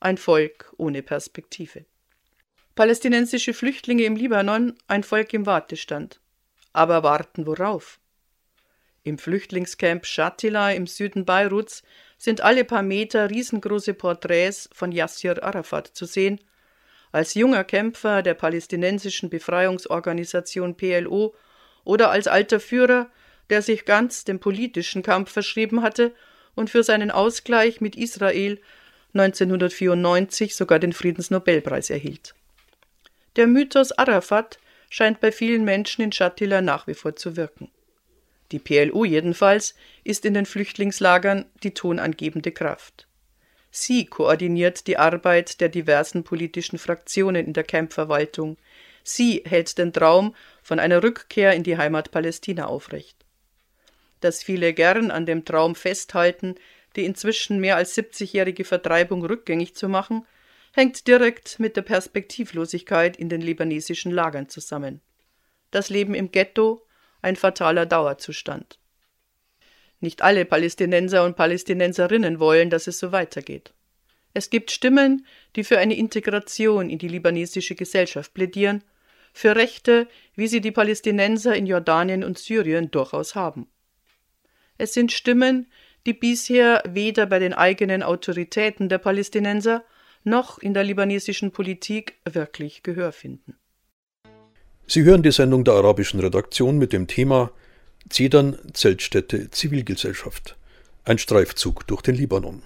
[0.00, 1.84] ein Volk ohne Perspektive.
[2.74, 6.20] Palästinensische Flüchtlinge im Libanon, ein Volk im Wartestand.
[6.74, 7.98] Aber warten worauf?
[9.04, 11.82] Im Flüchtlingscamp Shatila im Süden Beiruts
[12.18, 16.40] sind alle paar Meter riesengroße Porträts von Yassir Arafat zu sehen.
[17.12, 21.34] Als junger Kämpfer der palästinensischen Befreiungsorganisation PLO
[21.84, 23.08] oder als alter Führer,
[23.50, 26.12] der sich ganz dem politischen Kampf verschrieben hatte
[26.56, 28.60] und für seinen Ausgleich mit Israel
[29.12, 32.34] 1994 sogar den Friedensnobelpreis erhielt.
[33.36, 34.58] Der Mythos Arafat
[34.90, 37.70] scheint bei vielen Menschen in Shatila nach wie vor zu wirken.
[38.52, 43.06] Die PLO jedenfalls ist in den Flüchtlingslagern die tonangebende Kraft.
[43.70, 48.56] Sie koordiniert die Arbeit der diversen politischen Fraktionen in der Campverwaltung.
[49.02, 53.16] Sie hält den Traum von einer Rückkehr in die Heimat Palästina aufrecht.
[54.20, 56.54] Dass viele gern an dem Traum festhalten,
[56.94, 60.24] die inzwischen mehr als 70-jährige Vertreibung rückgängig zu machen,
[60.74, 65.00] hängt direkt mit der Perspektivlosigkeit in den libanesischen Lagern zusammen.
[65.70, 66.86] Das Leben im Ghetto,
[67.22, 68.78] ein fataler Dauerzustand.
[70.00, 73.72] Nicht alle Palästinenser und Palästinenserinnen wollen, dass es so weitergeht.
[74.34, 78.82] Es gibt Stimmen, die für eine Integration in die libanesische Gesellschaft plädieren,
[79.32, 83.68] für Rechte, wie sie die Palästinenser in Jordanien und Syrien durchaus haben.
[84.76, 85.70] Es sind Stimmen,
[86.04, 89.84] die bisher weder bei den eigenen Autoritäten der Palästinenser
[90.24, 93.56] noch in der libanesischen Politik wirklich Gehör finden.
[94.86, 97.50] Sie hören die Sendung der arabischen Redaktion mit dem Thema
[98.10, 100.56] Zedern Zeltstätte Zivilgesellschaft.
[101.04, 102.62] Ein Streifzug durch den Libanon.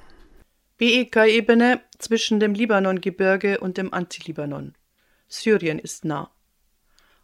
[0.78, 4.74] BEK-Ebene zwischen dem Libanongebirge und dem Antilibanon.
[5.28, 6.30] Syrien ist nah.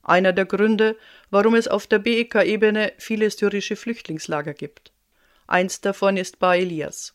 [0.02, 0.96] Einer der Gründe,
[1.30, 4.92] warum es auf der BEK-Ebene viele syrische Flüchtlingslager gibt.
[5.46, 7.14] Eins davon ist Bar Elias.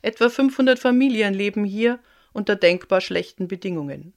[0.00, 2.00] Etwa 500 Familien leben hier
[2.32, 4.14] unter denkbar schlechten Bedingungen.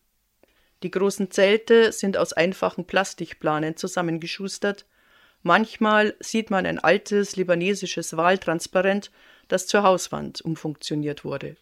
[0.83, 4.85] Die großen Zelte sind aus einfachen Plastikplanen zusammengeschustert,
[5.47, 9.11] Manchmal sieht man ein altes libanesisches Wahltransparent,
[9.47, 11.55] das zur Hauswand umfunktioniert wurde.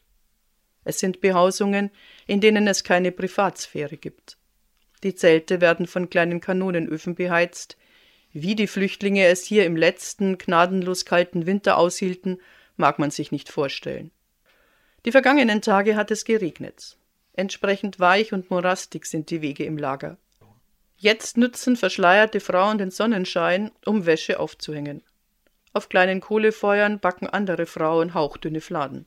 [0.85, 1.91] Es sind Behausungen,
[2.25, 4.37] in denen es keine Privatsphäre gibt.
[5.03, 7.75] Die Zelte werden von kleinen Kanonenöfen beheizt.
[8.31, 12.39] Wie die Flüchtlinge es hier im letzten, gnadenlos kalten Winter aushielten,
[12.77, 14.11] mag man sich nicht vorstellen.
[15.05, 16.97] Die vergangenen Tage hat es geregnet.
[17.33, 20.17] Entsprechend weich und morastig sind die Wege im Lager.
[20.97, 25.03] Jetzt nützen verschleierte Frauen den Sonnenschein, um Wäsche aufzuhängen.
[25.73, 29.05] Auf kleinen Kohlefeuern backen andere Frauen hauchdünne Fladen.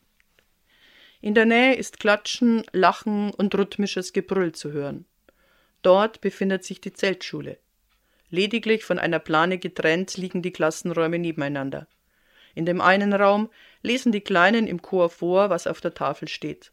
[1.22, 5.06] In der Nähe ist Klatschen, Lachen und rhythmisches Gebrüll zu hören.
[5.80, 7.58] Dort befindet sich die Zeltschule.
[8.28, 11.86] Lediglich von einer Plane getrennt liegen die Klassenräume nebeneinander.
[12.56, 13.50] In dem einen Raum
[13.82, 16.72] lesen die Kleinen im Chor vor, was auf der Tafel steht.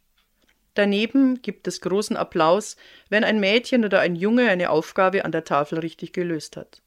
[0.75, 2.77] Daneben gibt es großen Applaus,
[3.09, 6.81] wenn ein Mädchen oder ein Junge eine Aufgabe an der Tafel richtig gelöst hat.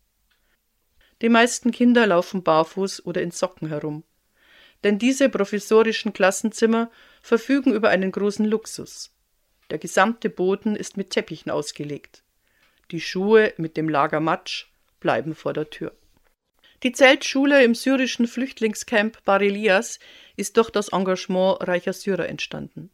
[1.21, 4.03] Die meisten Kinder laufen barfuß oder in Socken herum.
[4.83, 9.15] Denn diese provisorischen Klassenzimmer verfügen über einen großen Luxus.
[9.69, 12.23] Der gesamte Boden ist mit Teppichen ausgelegt.
[12.91, 14.69] Die Schuhe mit dem Lager Matsch
[15.01, 15.93] bleiben vor der Tür.
[16.83, 19.99] Die Zeltschule im syrischen Flüchtlingscamp Bar Elias
[20.37, 22.91] ist durch das Engagement reicher Syrer entstanden.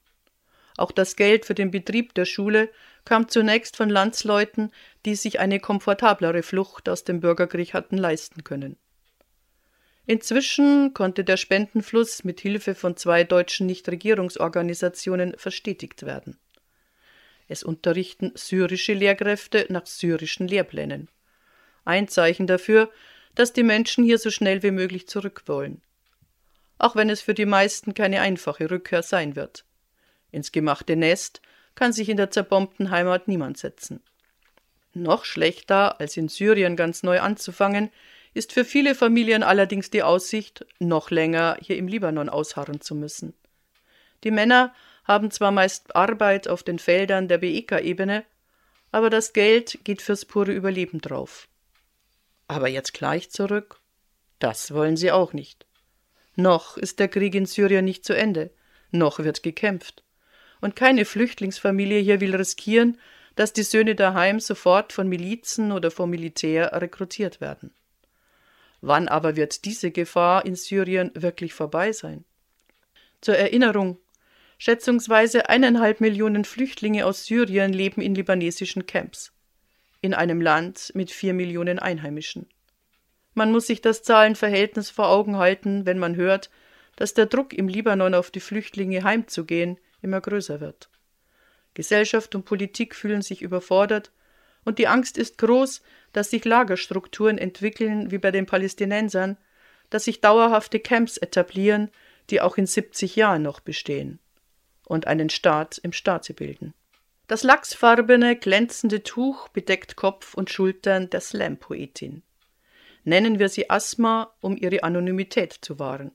[0.77, 2.71] Auch das Geld für den Betrieb der Schule
[3.05, 4.73] kam zunächst von Landsleuten,
[5.05, 8.77] die sich eine komfortablere Flucht aus dem Bürgerkrieg hatten leisten können.
[10.07, 16.38] Inzwischen konnte der Spendenfluss mit Hilfe von zwei deutschen Nichtregierungsorganisationen verstetigt werden.
[17.49, 21.09] Es unterrichten syrische Lehrkräfte nach syrischen Lehrplänen.
[21.85, 22.90] Ein Zeichen dafür,
[23.35, 25.83] dass die Menschen hier so schnell wie möglich zurück wollen.
[26.79, 29.64] Auch wenn es für die meisten keine einfache Rückkehr sein wird.
[30.31, 31.40] Ins gemachte Nest
[31.75, 34.03] kann sich in der zerbombten Heimat niemand setzen.
[34.95, 37.90] Noch schlechter, als in Syrien ganz neu anzufangen,
[38.35, 43.35] ist für viele Familien allerdings die Aussicht, noch länger hier im Libanon ausharren zu müssen.
[44.25, 48.25] Die Männer haben zwar meist Arbeit auf den Feldern der BEK-Ebene,
[48.90, 51.49] aber das Geld geht fürs pure Überleben drauf.
[52.53, 53.81] Aber jetzt gleich zurück?
[54.38, 55.67] Das wollen sie auch nicht.
[56.37, 58.51] Noch ist der Krieg in Syrien nicht zu Ende,
[58.91, 60.03] noch wird gekämpft
[60.61, 62.99] und keine Flüchtlingsfamilie hier will riskieren,
[63.35, 67.75] dass die Söhne daheim sofort von Milizen oder vom Militär rekrutiert werden.
[68.81, 72.25] Wann aber wird diese Gefahr in Syrien wirklich vorbei sein?
[73.21, 73.99] Zur Erinnerung,
[74.59, 79.33] schätzungsweise eineinhalb Millionen Flüchtlinge aus Syrien leben in libanesischen Camps,
[80.03, 82.49] in einem Land mit vier Millionen Einheimischen.
[83.35, 86.51] Man muss sich das Zahlenverhältnis vor Augen halten, wenn man hört,
[86.97, 90.91] dass der Druck im Libanon auf die Flüchtlinge heimzugehen immer größer wird.
[91.73, 94.12] Gesellschaft und Politik fühlen sich überfordert
[94.65, 95.81] und die Angst ist groß,
[96.12, 99.38] dass sich Lagerstrukturen entwickeln wie bei den Palästinensern,
[99.88, 101.91] dass sich dauerhafte Camps etablieren,
[102.29, 104.19] die auch in 70 Jahren noch bestehen
[104.87, 106.75] und einen Staat im Staate bilden.
[107.29, 112.23] Das lachsfarbene, glänzende Tuch bedeckt Kopf und Schultern der Slam-Poetin.
[113.05, 116.13] Nennen wir sie Asma, um ihre Anonymität zu wahren.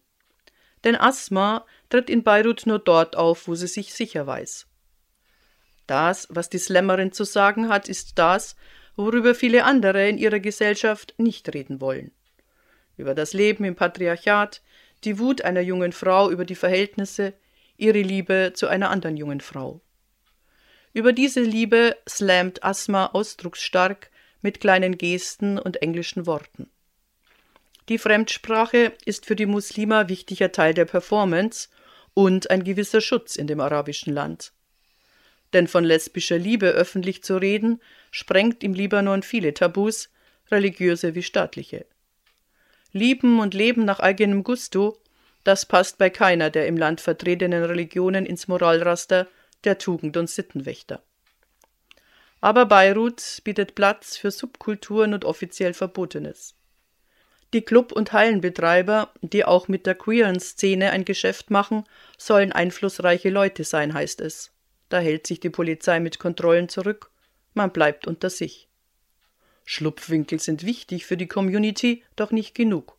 [0.84, 4.68] Denn Asma tritt in Beirut nur dort auf, wo sie sich sicher weiß.
[5.88, 8.56] Das, was die Slammerin zu sagen hat, ist das,
[8.96, 12.12] worüber viele andere in ihrer Gesellschaft nicht reden wollen.
[12.98, 14.62] Über das Leben im Patriarchat,
[15.04, 17.34] die Wut einer jungen Frau über die Verhältnisse,
[17.78, 19.82] ihre Liebe zu einer anderen jungen Frau.
[20.98, 24.10] Über diese Liebe slammt Asma ausdrucksstark
[24.42, 26.72] mit kleinen Gesten und englischen Worten.
[27.88, 31.70] Die Fremdsprache ist für die Muslima wichtiger Teil der Performance
[32.16, 34.54] und ein gewisser Schutz in dem arabischen Land.
[35.54, 37.80] Denn von lesbischer Liebe öffentlich zu reden,
[38.10, 40.10] sprengt im Libanon viele Tabus,
[40.50, 41.86] religiöse wie staatliche.
[42.92, 44.98] Lieben und leben nach eigenem Gusto,
[45.44, 49.28] das passt bei keiner der im Land vertretenen Religionen ins Moralraster
[49.64, 51.04] der Tugend- und Sittenwächter.
[52.42, 56.56] Aber Beirut bietet Platz für Subkulturen und offiziell Verbotenes.
[57.54, 61.86] Die Club- und Hallenbetreiber, die auch mit der queeren Szene ein Geschäft machen,
[62.18, 64.52] sollen einflussreiche Leute sein, heißt es.
[64.90, 67.10] Da hält sich die Polizei mit Kontrollen zurück,
[67.54, 68.68] man bleibt unter sich.
[69.66, 72.98] Schlupfwinkel sind wichtig für die Community, doch nicht genug.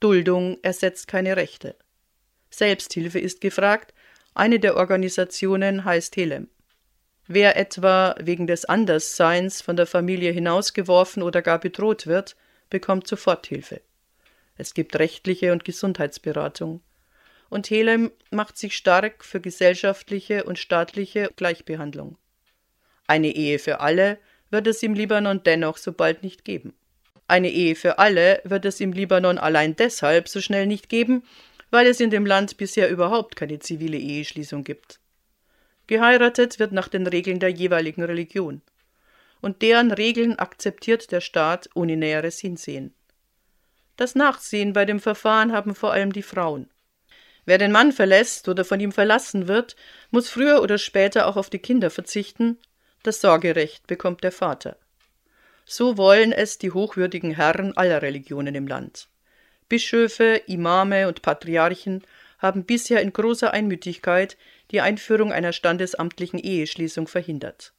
[0.00, 1.76] Duldung ersetzt keine Rechte.
[2.50, 3.94] Selbsthilfe ist gefragt,
[4.34, 6.48] eine der Organisationen heißt Helem.
[7.26, 12.36] Wer etwa wegen des Andersseins von der Familie hinausgeworfen oder gar bedroht wird,
[12.68, 13.80] bekommt Soforthilfe.
[14.56, 16.82] Es gibt rechtliche und Gesundheitsberatung.
[17.48, 22.18] Und Helem macht sich stark für gesellschaftliche und staatliche Gleichbehandlung.
[23.06, 24.18] Eine Ehe für alle
[24.50, 26.74] wird es im Libanon dennoch so bald nicht geben.
[27.26, 31.22] Eine Ehe für alle wird es im Libanon allein deshalb so schnell nicht geben,
[31.74, 35.00] weil es in dem Land bisher überhaupt keine zivile Eheschließung gibt.
[35.88, 38.62] Geheiratet wird nach den Regeln der jeweiligen Religion.
[39.40, 42.94] Und deren Regeln akzeptiert der Staat ohne näheres Hinsehen.
[43.96, 46.70] Das Nachsehen bei dem Verfahren haben vor allem die Frauen.
[47.44, 49.74] Wer den Mann verlässt oder von ihm verlassen wird,
[50.12, 52.56] muss früher oder später auch auf die Kinder verzichten,
[53.02, 54.76] das Sorgerecht bekommt der Vater.
[55.64, 59.08] So wollen es die hochwürdigen Herren aller Religionen im Land.
[59.74, 62.04] Bischöfe, Imame und Patriarchen
[62.38, 64.36] haben bisher in großer Einmütigkeit
[64.70, 67.72] die Einführung einer standesamtlichen Eheschließung verhindert.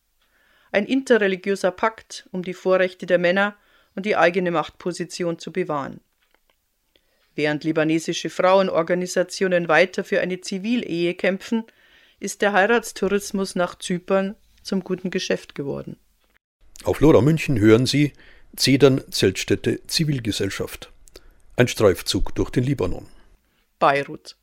[0.74, 3.56] Ein interreligiöser Pakt, um die Vorrechte der Männer
[3.96, 6.02] und die eigene Machtposition zu bewahren.
[7.34, 11.64] Während libanesische Frauenorganisationen weiter für eine Zivilehe kämpfen,
[12.20, 15.96] ist der Heiratstourismus nach Zypern zum guten Geschäft geworden.
[16.84, 18.12] Auf Lora München hören Sie
[18.58, 20.92] Zedern Zeltstätte Zivilgesellschaft.
[21.58, 23.08] Ein Streifzug durch den Libanon.
[23.80, 24.36] Beirut.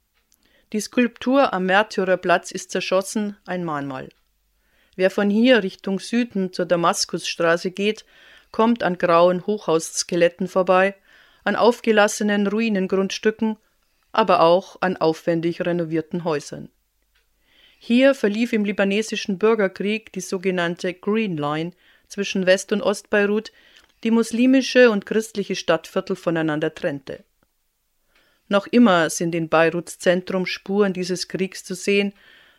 [0.72, 4.08] Die Skulptur am Märtyrerplatz ist zerschossen, ein Mahnmal.
[4.96, 8.06] Wer von hier Richtung Süden zur Damaskusstraße geht,
[8.50, 10.94] kommt an grauen Hochhausskeletten vorbei,
[11.44, 13.58] an aufgelassenen Ruinengrundstücken,
[14.12, 16.70] aber auch an aufwendig renovierten Häusern.
[17.78, 21.72] Hier verlief im libanesischen Bürgerkrieg die sogenannte Green Line
[22.08, 23.52] zwischen West- und Ostbeirut,
[24.04, 27.24] die muslimische und christliche Stadtviertel voneinander trennte.
[28.48, 32.12] Noch immer sind in Beiruts Zentrum Spuren dieses Kriegs zu sehen,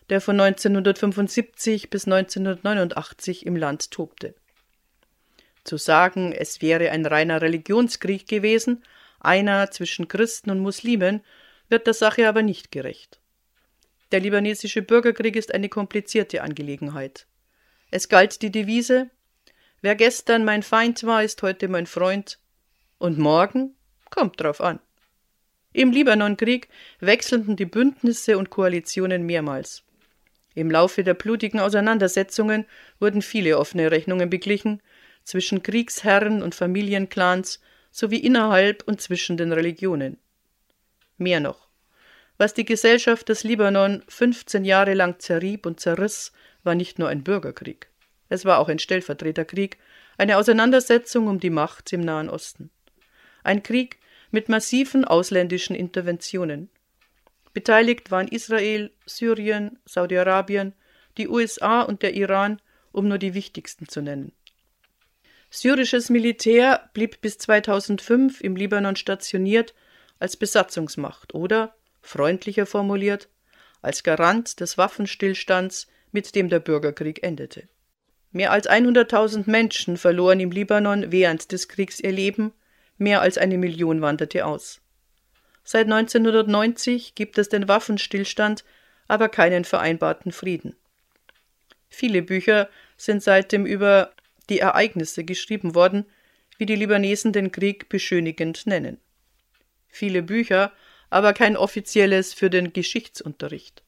[0.09, 4.35] der von 1975 bis 1989 im Land tobte.
[5.63, 8.83] Zu sagen, es wäre ein reiner Religionskrieg gewesen,
[9.19, 11.21] einer zwischen Christen und Muslimen,
[11.69, 13.19] wird der Sache aber nicht gerecht.
[14.11, 17.25] Der libanesische Bürgerkrieg ist eine komplizierte Angelegenheit.
[17.89, 19.09] Es galt die Devise
[19.83, 22.39] Wer gestern mein Feind war, ist heute mein Freund,
[22.99, 23.75] und morgen
[24.09, 24.79] kommt drauf an.
[25.73, 26.69] Im Libanonkrieg
[27.01, 29.83] wechselten die Bündnisse und Koalitionen mehrmals.
[30.55, 32.65] Im Laufe der blutigen Auseinandersetzungen
[33.01, 34.81] wurden viele offene Rechnungen beglichen,
[35.25, 37.59] zwischen Kriegsherren und Familienclans
[37.91, 40.17] sowie innerhalb und zwischen den Religionen.
[41.17, 41.67] Mehr noch.
[42.37, 46.31] Was die Gesellschaft des Libanon 15 Jahre lang zerrieb und zerriss,
[46.63, 47.89] war nicht nur ein Bürgerkrieg.
[48.33, 49.77] Es war auch ein Stellvertreterkrieg,
[50.17, 52.71] eine Auseinandersetzung um die Macht im Nahen Osten.
[53.43, 53.99] Ein Krieg,
[54.31, 56.71] mit massiven ausländischen Interventionen.
[57.53, 60.73] Beteiligt waren Israel, Syrien, Saudi-Arabien,
[61.19, 62.59] die USA und der Iran,
[62.91, 64.31] um nur die wichtigsten zu nennen.
[65.51, 69.75] Syrisches Militär blieb bis 2005 im Libanon stationiert
[70.17, 73.29] als Besatzungsmacht oder, freundlicher formuliert,
[73.83, 77.69] als Garant des Waffenstillstands, mit dem der Bürgerkrieg endete.
[78.33, 82.51] Mehr als 100.000 Menschen verloren im Libanon während des Kriegs ihr Leben,
[82.97, 84.79] Mehr als eine Million wanderte aus.
[85.63, 88.63] Seit 1990 gibt es den Waffenstillstand,
[89.07, 90.75] aber keinen vereinbarten Frieden.
[91.89, 94.13] Viele Bücher sind seitdem über
[94.49, 96.05] die Ereignisse geschrieben worden,
[96.57, 98.99] wie die Libanesen den Krieg beschönigend nennen.
[99.87, 100.71] Viele Bücher,
[101.09, 103.83] aber kein offizielles für den Geschichtsunterricht.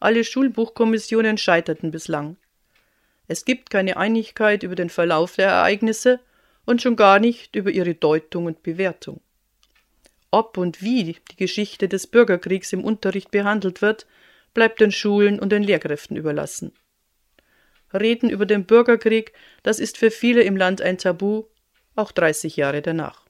[0.00, 2.36] Alle Schulbuchkommissionen scheiterten bislang.
[3.26, 6.20] Es gibt keine Einigkeit über den Verlauf der Ereignisse
[6.64, 9.20] und schon gar nicht über ihre Deutung und Bewertung.
[10.30, 14.06] Ob und wie die Geschichte des Bürgerkriegs im Unterricht behandelt wird,
[14.52, 16.72] bleibt den Schulen und den Lehrkräften überlassen.
[17.92, 19.32] Reden über den Bürgerkrieg,
[19.62, 21.44] das ist für viele im Land ein Tabu,
[21.94, 23.24] auch 30 Jahre danach.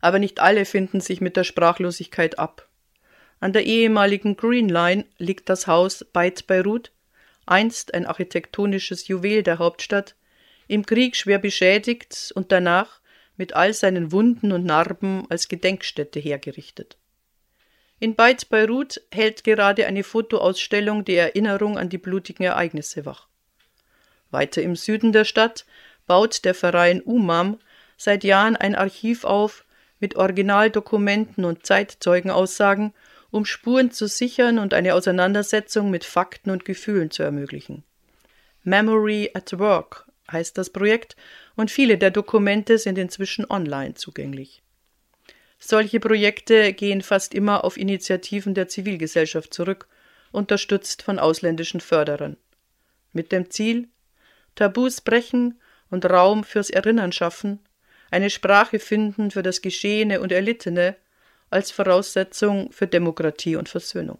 [0.00, 2.68] Aber nicht alle finden sich mit der Sprachlosigkeit ab.
[3.40, 6.92] An der ehemaligen Green Line liegt das Haus Beit Beirut,
[7.46, 10.14] einst ein architektonisches Juwel der Hauptstadt,
[10.66, 13.00] im Krieg schwer beschädigt und danach
[13.36, 16.96] mit all seinen Wunden und Narben als Gedenkstätte hergerichtet.
[18.00, 23.28] In Beit Beirut hält gerade eine Fotoausstellung die Erinnerung an die blutigen Ereignisse wach.
[24.30, 25.64] Weiter im Süden der Stadt
[26.06, 27.58] baut der Verein UMAM
[27.96, 29.64] seit Jahren ein Archiv auf
[30.00, 32.92] mit Originaldokumenten und Zeitzeugenaussagen,
[33.34, 37.82] um Spuren zu sichern und eine Auseinandersetzung mit Fakten und Gefühlen zu ermöglichen.
[38.62, 41.16] Memory at Work heißt das Projekt,
[41.56, 44.62] und viele der Dokumente sind inzwischen online zugänglich.
[45.58, 49.88] Solche Projekte gehen fast immer auf Initiativen der Zivilgesellschaft zurück,
[50.30, 52.36] unterstützt von ausländischen Förderern.
[53.12, 53.88] Mit dem Ziel,
[54.54, 55.60] Tabus brechen
[55.90, 57.58] und Raum fürs Erinnern schaffen,
[58.12, 60.94] eine Sprache finden für das Geschehene und Erlittene
[61.54, 64.18] als Voraussetzung für Demokratie und Versöhnung.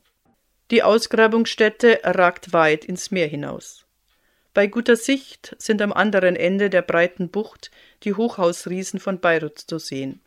[0.70, 3.84] Die Ausgrabungsstätte ragt weit ins Meer hinaus.
[4.54, 7.72] Bei guter Sicht sind am anderen Ende der breiten Bucht
[8.04, 10.20] die Hochhausriesen von Beirut zu sehen.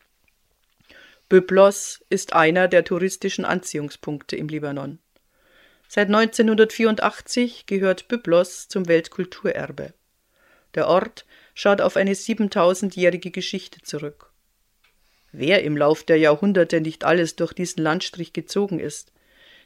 [1.30, 5.00] Byblos ist einer der touristischen Anziehungspunkte im Libanon.
[5.88, 9.94] Seit 1984 gehört Byblos zum Weltkulturerbe.
[10.76, 14.32] Der Ort schaut auf eine 7000-jährige Geschichte zurück.
[15.40, 19.12] Wer im Lauf der Jahrhunderte nicht alles durch diesen Landstrich gezogen ist,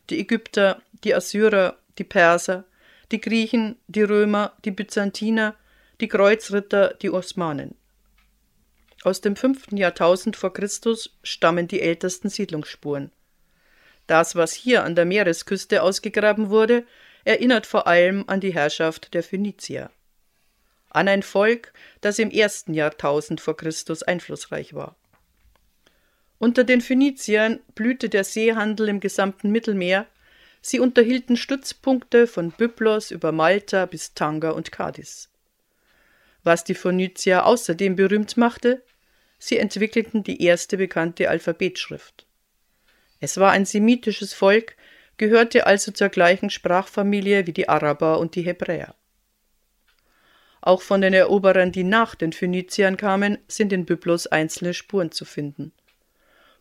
[0.10, 2.66] die Ägypter, die Assyrer, die Perser,
[3.10, 5.56] die Griechen, die Römer, die Byzantiner,
[6.02, 7.76] die Kreuzritter, die Osmanen.
[9.06, 13.10] Aus dem fünften Jahrtausend vor Christus stammen die ältesten Siedlungsspuren.
[14.08, 16.86] Das, was hier an der Meeresküste ausgegraben wurde,
[17.24, 19.90] erinnert vor allem an die Herrschaft der Phönizier.
[20.90, 24.98] An ein Volk, das im ersten Jahrtausend vor Christus einflussreich war.
[26.42, 30.08] Unter den Phöniziern blühte der Seehandel im gesamten Mittelmeer.
[30.60, 35.30] Sie unterhielten Stützpunkte von Byblos über Malta bis Tanga und Cadiz.
[36.44, 38.82] Was die Phönizier außerdem berühmt machte,
[39.38, 42.26] sie entwickelten die erste bekannte Alphabetschrift.
[43.20, 44.76] Es war ein semitisches Volk,
[45.18, 48.96] gehörte also zur gleichen Sprachfamilie wie die Araber und die Hebräer.
[50.60, 55.26] Auch von den Eroberern, die nach den Phöniziern kamen, sind in Byblos einzelne Spuren zu
[55.26, 55.72] finden.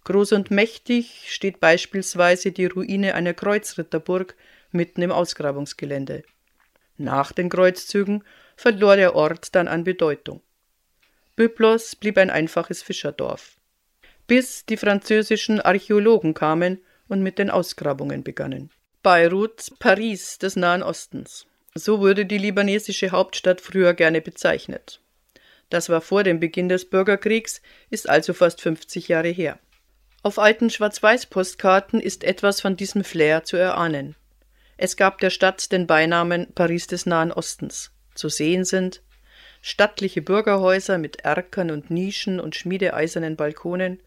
[0.04, 4.34] Groß und mächtig steht beispielsweise die Ruine einer Kreuzritterburg
[4.72, 6.22] mitten im Ausgrabungsgelände.
[6.96, 8.24] Nach den Kreuzzügen
[8.56, 10.42] verlor der Ort dann an Bedeutung.
[11.36, 13.56] Byblos blieb ein einfaches Fischerdorf,
[14.26, 18.70] bis die französischen Archäologen kamen und mit den Ausgrabungen begannen.
[19.02, 21.46] Beirut, Paris des Nahen Ostens.
[21.74, 25.00] So wurde die libanesische Hauptstadt früher gerne bezeichnet.
[25.70, 29.58] Das war vor dem Beginn des Bürgerkriegs, ist also fast 50 Jahre her.
[30.22, 34.16] Auf alten Schwarz-Weiß-Postkarten ist etwas von diesem Flair zu erahnen.
[34.76, 37.90] Es gab der Stadt den Beinamen Paris des Nahen Ostens.
[38.14, 39.00] Zu sehen sind
[39.62, 43.98] stattliche Bürgerhäuser mit Erkern und Nischen und schmiedeeisernen Balkonen,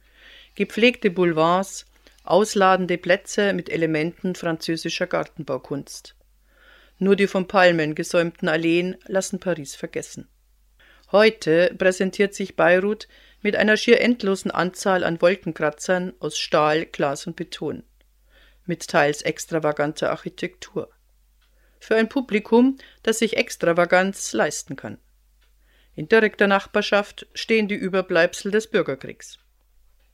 [0.53, 1.87] gepflegte Boulevards,
[2.23, 6.15] ausladende Plätze mit Elementen französischer Gartenbaukunst.
[6.99, 10.27] Nur die von Palmen gesäumten Alleen lassen Paris vergessen.
[11.11, 13.07] Heute präsentiert sich Beirut
[13.43, 17.83] mit einer schier endlosen Anzahl an Wolkenkratzern aus Stahl, Glas und Beton,
[18.65, 20.89] mit teils extravaganter Architektur.
[21.79, 24.97] Für ein Publikum, das sich Extravaganz leisten kann.
[25.93, 29.37] In direkter Nachbarschaft stehen die Überbleibsel des Bürgerkriegs.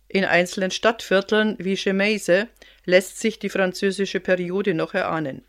[0.07, 2.47] In einzelnen Stadtvierteln wie Chemaise
[2.83, 5.45] lässt sich die französische Periode noch erahnen.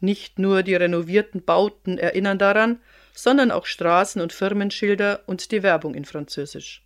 [0.00, 2.80] Nicht nur die renovierten Bauten erinnern daran,
[3.14, 6.84] sondern auch Straßen und Firmenschilder und die Werbung in Französisch.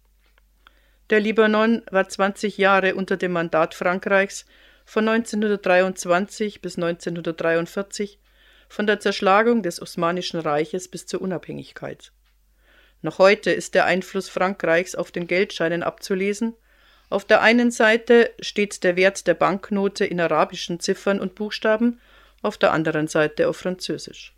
[1.13, 4.47] Der Libanon war 20 Jahre unter dem Mandat Frankreichs
[4.87, 8.19] von 1923 bis 1943,
[8.71, 12.13] von der Zerschlagung des Osmanischen Reiches bis zur Unabhängigkeit.
[13.03, 16.55] Noch heute ist der Einfluss Frankreichs auf den Geldscheinen abzulesen.
[17.11, 22.01] Auf der einen Seite steht der Wert der Banknote in arabischen Ziffern und Buchstaben,
[22.41, 24.35] auf der anderen Seite auf Französisch.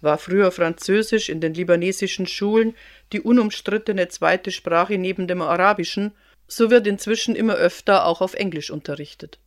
[0.00, 2.74] War früher Französisch in den libanesischen Schulen
[3.12, 6.12] die unumstrittene zweite Sprache neben dem Arabischen,
[6.46, 9.38] so wird inzwischen immer öfter auch auf Englisch unterrichtet.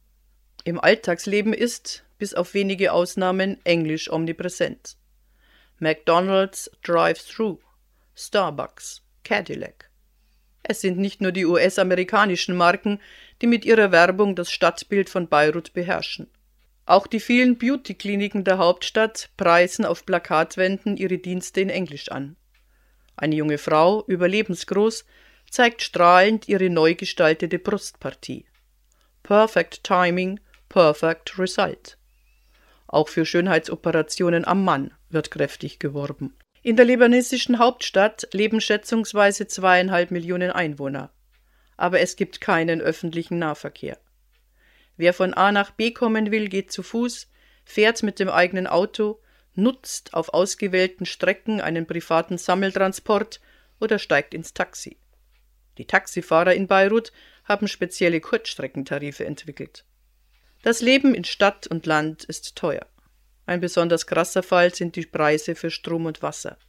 [0.64, 4.97] Im Alltagsleben ist, bis auf wenige Ausnahmen, Englisch omnipräsent.
[5.80, 7.58] McDonald's Drive-Thru,
[8.14, 9.89] Starbucks, Cadillac.
[10.62, 12.99] Es sind nicht nur die US-amerikanischen Marken,
[13.41, 16.30] die mit ihrer Werbung das Stadtbild von Beirut beherrschen.
[16.86, 22.36] Auch die vielen Beauty-Kliniken der Hauptstadt preisen auf Plakatwänden ihre Dienste in Englisch an.
[23.15, 25.05] Eine junge Frau, überlebensgroß,
[25.49, 28.45] zeigt strahlend ihre neu gestaltete Brustpartie.
[29.21, 31.97] Perfect Timing, Perfect Result.
[32.88, 36.36] Auch für Schönheitsoperationen am Mann wird kräftig geworben.
[36.63, 41.11] In der libanesischen Hauptstadt leben schätzungsweise zweieinhalb Millionen Einwohner.
[41.77, 43.97] Aber es gibt keinen öffentlichen Nahverkehr.
[45.02, 47.28] Wer von A nach B kommen will, geht zu Fuß,
[47.66, 49.20] fährt mit dem eigenen Auto,
[49.56, 53.41] nutzt auf ausgewählten Strecken einen privaten Sammeltransport
[53.80, 54.97] oder steigt ins Taxi.
[55.80, 57.12] Die Taxifahrer in Beirut
[57.45, 59.86] haben spezielle Kurzstreckentarife entwickelt.
[60.62, 62.86] Das Leben in Stadt und Land ist teuer.
[63.47, 66.60] Ein besonders krasser Fall sind die Preise für Strom und Wasser.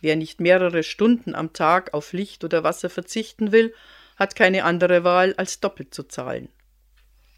[0.00, 3.72] Wer nicht mehrere Stunden am Tag auf Licht oder Wasser verzichten will,
[4.16, 6.48] hat keine andere Wahl, als doppelt zu zahlen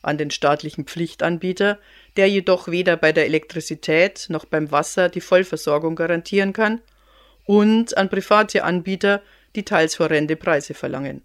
[0.02, 1.78] an den staatlichen Pflichtanbieter,
[2.16, 6.80] der jedoch weder bei der Elektrizität noch beim Wasser die Vollversorgung garantieren kann,
[7.46, 9.22] und an private Anbieter,
[9.56, 11.22] die teils horrende Preise verlangen.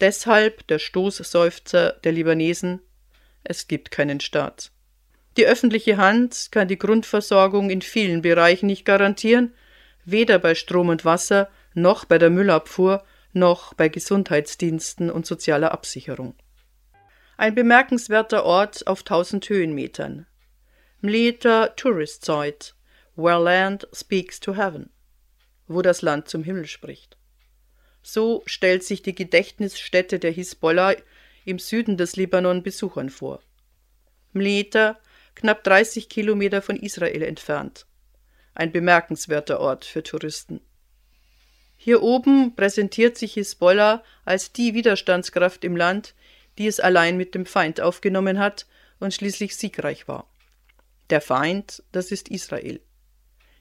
[0.00, 2.80] Deshalb der Stoßseufzer der Libanesen
[3.44, 4.72] es gibt keinen Staat.
[5.36, 9.52] Die öffentliche Hand kann die Grundversorgung in vielen Bereichen nicht garantieren,
[10.04, 16.34] weder bei Strom und Wasser noch bei der Müllabfuhr, noch bei Gesundheitsdiensten und sozialer Absicherung.
[17.36, 20.26] Ein bemerkenswerter Ort auf 1000 Höhenmetern.
[21.00, 22.74] Mleta Tourist Site,
[23.16, 24.90] where land speaks to heaven,
[25.66, 27.16] wo das Land zum Himmel spricht.
[28.02, 30.94] So stellt sich die Gedächtnisstätte der Hisbollah
[31.44, 33.42] im Süden des Libanon Besuchern vor.
[34.32, 34.98] Mleta,
[35.34, 37.86] knapp 30 Kilometer von Israel entfernt.
[38.54, 40.60] Ein bemerkenswerter Ort für Touristen.
[41.76, 46.14] Hier oben präsentiert sich Hisbollah als die Widerstandskraft im Land,
[46.58, 48.66] die es allein mit dem Feind aufgenommen hat
[49.00, 50.28] und schließlich siegreich war.
[51.10, 52.80] Der Feind, das ist Israel.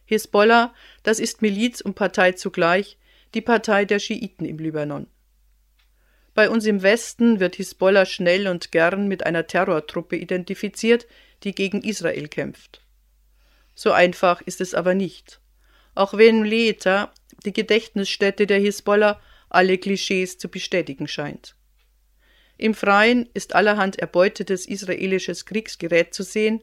[0.06, 0.74] Hisbollah,
[1.04, 2.98] das ist Miliz und Partei zugleich,
[3.34, 5.08] die Partei der Schiiten im Libanon.
[6.34, 11.06] Bei uns im Westen wird Hisbollah schnell und gern mit einer Terrortruppe identifiziert,
[11.44, 12.82] die gegen Israel kämpft.
[13.76, 15.40] So einfach ist es aber nicht.
[15.96, 17.12] Auch wenn Leeta,
[17.46, 21.56] die Gedächtnisstätte der Hisbollah, alle Klischees zu bestätigen scheint.
[22.58, 26.62] Im Freien ist allerhand erbeutetes israelisches Kriegsgerät zu sehen,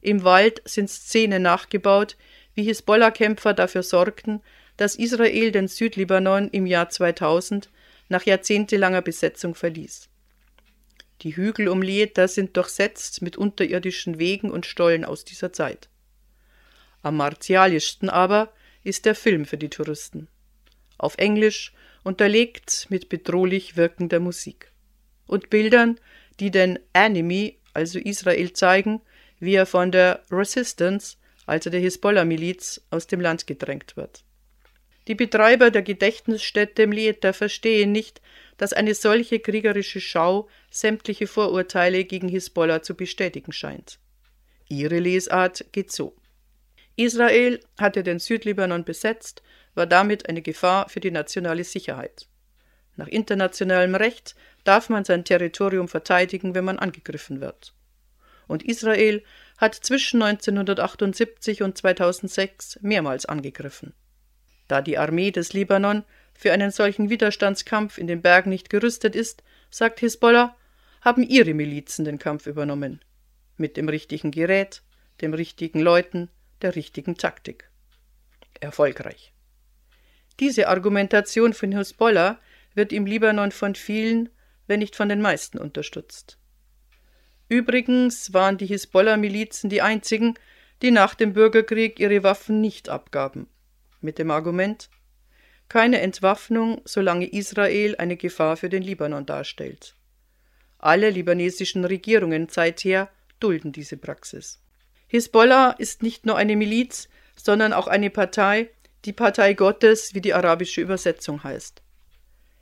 [0.00, 2.16] im Wald sind Szenen nachgebaut,
[2.54, 4.42] wie Hisbollah-Kämpfer dafür sorgten,
[4.76, 7.70] dass Israel den Südlibanon im Jahr 2000
[8.08, 10.08] nach jahrzehntelanger Besetzung verließ.
[11.22, 15.90] Die Hügel um Lieta sind durchsetzt mit unterirdischen Wegen und Stollen aus dieser Zeit.
[17.02, 18.52] Am martialischsten aber
[18.84, 20.28] ist der Film für die Touristen.
[20.96, 21.72] Auf Englisch,
[22.02, 24.72] unterlegt mit bedrohlich wirkender Musik.
[25.30, 26.00] Und Bildern,
[26.40, 29.00] die den Enemy, also Israel, zeigen,
[29.38, 34.24] wie er von der Resistance, also der Hisbollah-Miliz, aus dem Land gedrängt wird.
[35.06, 38.20] Die Betreiber der Gedächtnisstätte Mlieta verstehen nicht,
[38.56, 44.00] dass eine solche kriegerische Schau sämtliche Vorurteile gegen Hisbollah zu bestätigen scheint.
[44.68, 46.16] Ihre Lesart geht so.
[46.96, 49.44] Israel hatte den Südlibanon besetzt,
[49.76, 52.26] war damit eine Gefahr für die nationale Sicherheit.
[52.96, 57.74] Nach internationalem Recht darf man sein Territorium verteidigen, wenn man angegriffen wird.
[58.46, 59.22] Und Israel
[59.58, 63.94] hat zwischen 1978 und 2006 mehrmals angegriffen.
[64.68, 69.42] Da die Armee des Libanon für einen solchen Widerstandskampf in den Bergen nicht gerüstet ist,
[69.70, 70.56] sagt Hisbollah,
[71.00, 73.00] haben ihre Milizen den Kampf übernommen.
[73.56, 74.82] Mit dem richtigen Gerät,
[75.20, 76.30] dem richtigen Leuten,
[76.62, 77.70] der richtigen Taktik.
[78.60, 79.32] Erfolgreich.
[80.38, 82.38] Diese Argumentation von Hisbollah
[82.74, 84.28] wird im Libanon von vielen,
[84.70, 86.38] wenn nicht von den meisten unterstützt.
[87.48, 90.38] Übrigens waren die Hisbollah-Milizen die einzigen,
[90.80, 93.48] die nach dem Bürgerkrieg ihre Waffen nicht abgaben
[94.00, 94.88] mit dem Argument
[95.68, 99.94] keine Entwaffnung, solange Israel eine Gefahr für den Libanon darstellt.
[100.78, 103.08] Alle libanesischen Regierungen seither
[103.38, 104.60] dulden diese Praxis.
[105.06, 108.70] Hisbollah ist nicht nur eine Miliz, sondern auch eine Partei,
[109.04, 111.82] die Partei Gottes, wie die arabische Übersetzung heißt.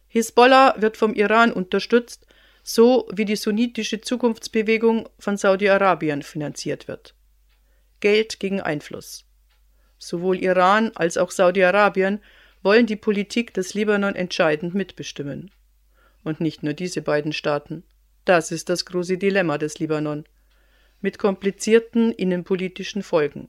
[0.09, 2.27] Hisbollah wird vom Iran unterstützt,
[2.63, 7.15] so wie die sunnitische Zukunftsbewegung von Saudi-Arabien finanziert wird.
[8.01, 9.25] Geld gegen Einfluss.
[9.99, 12.21] Sowohl Iran als auch Saudi-Arabien
[12.63, 15.51] wollen die Politik des Libanon entscheidend mitbestimmen.
[16.25, 17.85] Und nicht nur diese beiden Staaten.
[18.25, 20.25] Das ist das große Dilemma des Libanon.
[21.01, 23.49] Mit komplizierten innenpolitischen Folgen.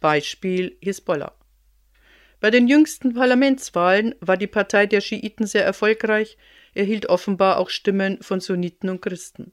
[0.00, 1.34] Beispiel Hisbollah.
[2.42, 6.36] Bei den jüngsten Parlamentswahlen war die Partei der Schiiten sehr erfolgreich,
[6.74, 9.52] erhielt offenbar auch Stimmen von Sunniten und Christen.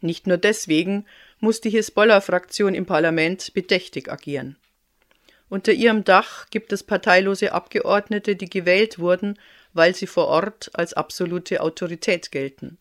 [0.00, 1.04] Nicht nur deswegen
[1.40, 4.56] muss die Hisbollah-Fraktion im Parlament bedächtig agieren.
[5.50, 9.38] Unter ihrem Dach gibt es parteilose Abgeordnete, die gewählt wurden,
[9.74, 12.78] weil sie vor Ort als absolute Autorität gelten.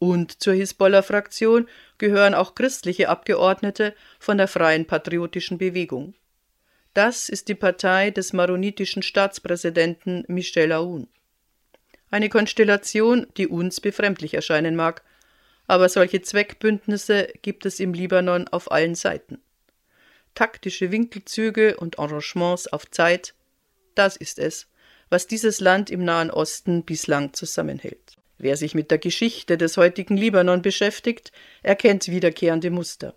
[0.00, 6.14] Und zur Hisbollah-Fraktion gehören auch christliche Abgeordnete von der Freien Patriotischen Bewegung.
[6.98, 11.06] Das ist die Partei des maronitischen Staatspräsidenten Michel Aoun.
[12.10, 15.04] Eine Konstellation, die uns befremdlich erscheinen mag,
[15.68, 19.40] aber solche Zweckbündnisse gibt es im Libanon auf allen Seiten.
[20.34, 23.34] Taktische Winkelzüge und Arrangements auf Zeit,
[23.94, 24.66] das ist es,
[25.08, 28.16] was dieses Land im Nahen Osten bislang zusammenhält.
[28.38, 31.30] Wer sich mit der Geschichte des heutigen Libanon beschäftigt,
[31.62, 33.14] erkennt wiederkehrende Muster.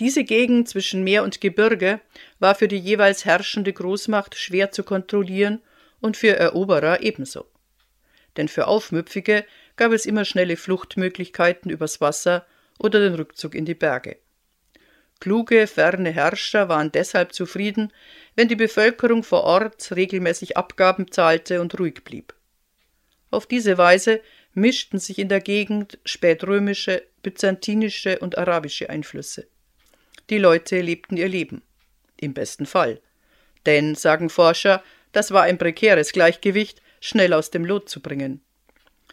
[0.00, 2.00] Diese Gegend zwischen Meer und Gebirge
[2.38, 5.60] war für die jeweils herrschende Großmacht schwer zu kontrollieren
[6.00, 7.46] und für Eroberer ebenso.
[8.36, 9.44] Denn für Aufmüpfige
[9.76, 12.46] gab es immer schnelle Fluchtmöglichkeiten übers Wasser
[12.78, 14.18] oder den Rückzug in die Berge.
[15.18, 17.92] Kluge, ferne Herrscher waren deshalb zufrieden,
[18.36, 22.34] wenn die Bevölkerung vor Ort regelmäßig Abgaben zahlte und ruhig blieb.
[23.32, 24.20] Auf diese Weise
[24.54, 29.48] mischten sich in der Gegend spätrömische, byzantinische und arabische Einflüsse.
[30.30, 31.62] Die Leute lebten ihr Leben.
[32.16, 33.00] Im besten Fall.
[33.66, 38.42] Denn, sagen Forscher, Das war ein prekäres Gleichgewicht, schnell aus dem Lot zu bringen.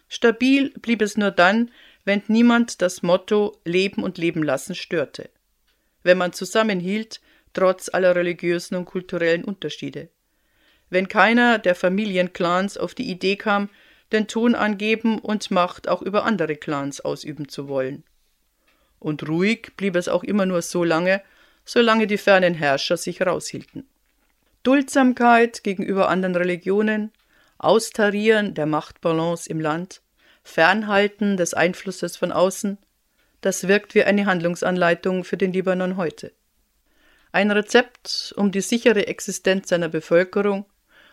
[0.08, 1.70] Stabil blieb es nur dann,
[2.04, 5.30] wenn niemand das Motto Leben und Leben lassen störte.
[6.02, 7.20] Wenn man zusammenhielt,
[7.54, 10.10] trotz aller religiösen und kulturellen Unterschiede.
[10.90, 13.70] Wenn keiner der Familienclans auf die Idee kam,
[14.12, 18.04] den Ton angeben und Macht auch über andere Clans ausüben zu wollen.
[19.06, 21.22] Und ruhig blieb es auch immer nur so lange,
[21.64, 23.86] solange die fernen Herrscher sich raushielten.
[24.64, 27.12] Duldsamkeit gegenüber anderen Religionen,
[27.56, 30.02] Austarieren der Machtbalance im Land,
[30.42, 32.78] Fernhalten des Einflusses von außen,
[33.42, 36.32] das wirkt wie eine Handlungsanleitung für den Libanon heute.
[37.30, 40.66] Ein Rezept, um die sichere Existenz seiner Bevölkerung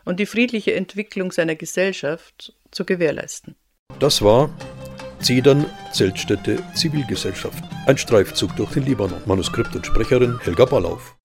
[0.03, 3.55] und die friedliche Entwicklung seiner Gesellschaft zu gewährleisten.
[3.99, 4.49] Das war
[5.24, 7.63] Zedern, Zeltstätte, Zivilgesellschaft.
[7.88, 9.21] Ein Streifzug durch den Libanon.
[9.26, 11.15] Manuskript und Sprecherin Helga Ballauf.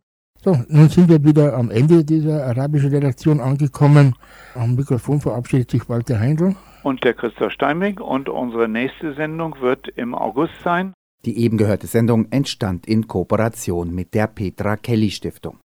[0.44, 4.14] So, nun sind wir wieder am Ende dieser arabischen Redaktion angekommen.
[4.54, 6.54] Am Mikrofon verabschiedet sich Walter Heindl.
[6.84, 8.00] Und der Christoph Steinweg.
[8.00, 10.94] Und unsere nächste Sendung wird im August sein.
[11.24, 15.56] Die eben gehörte Sendung entstand in Kooperation mit der Petra Kelly Stiftung.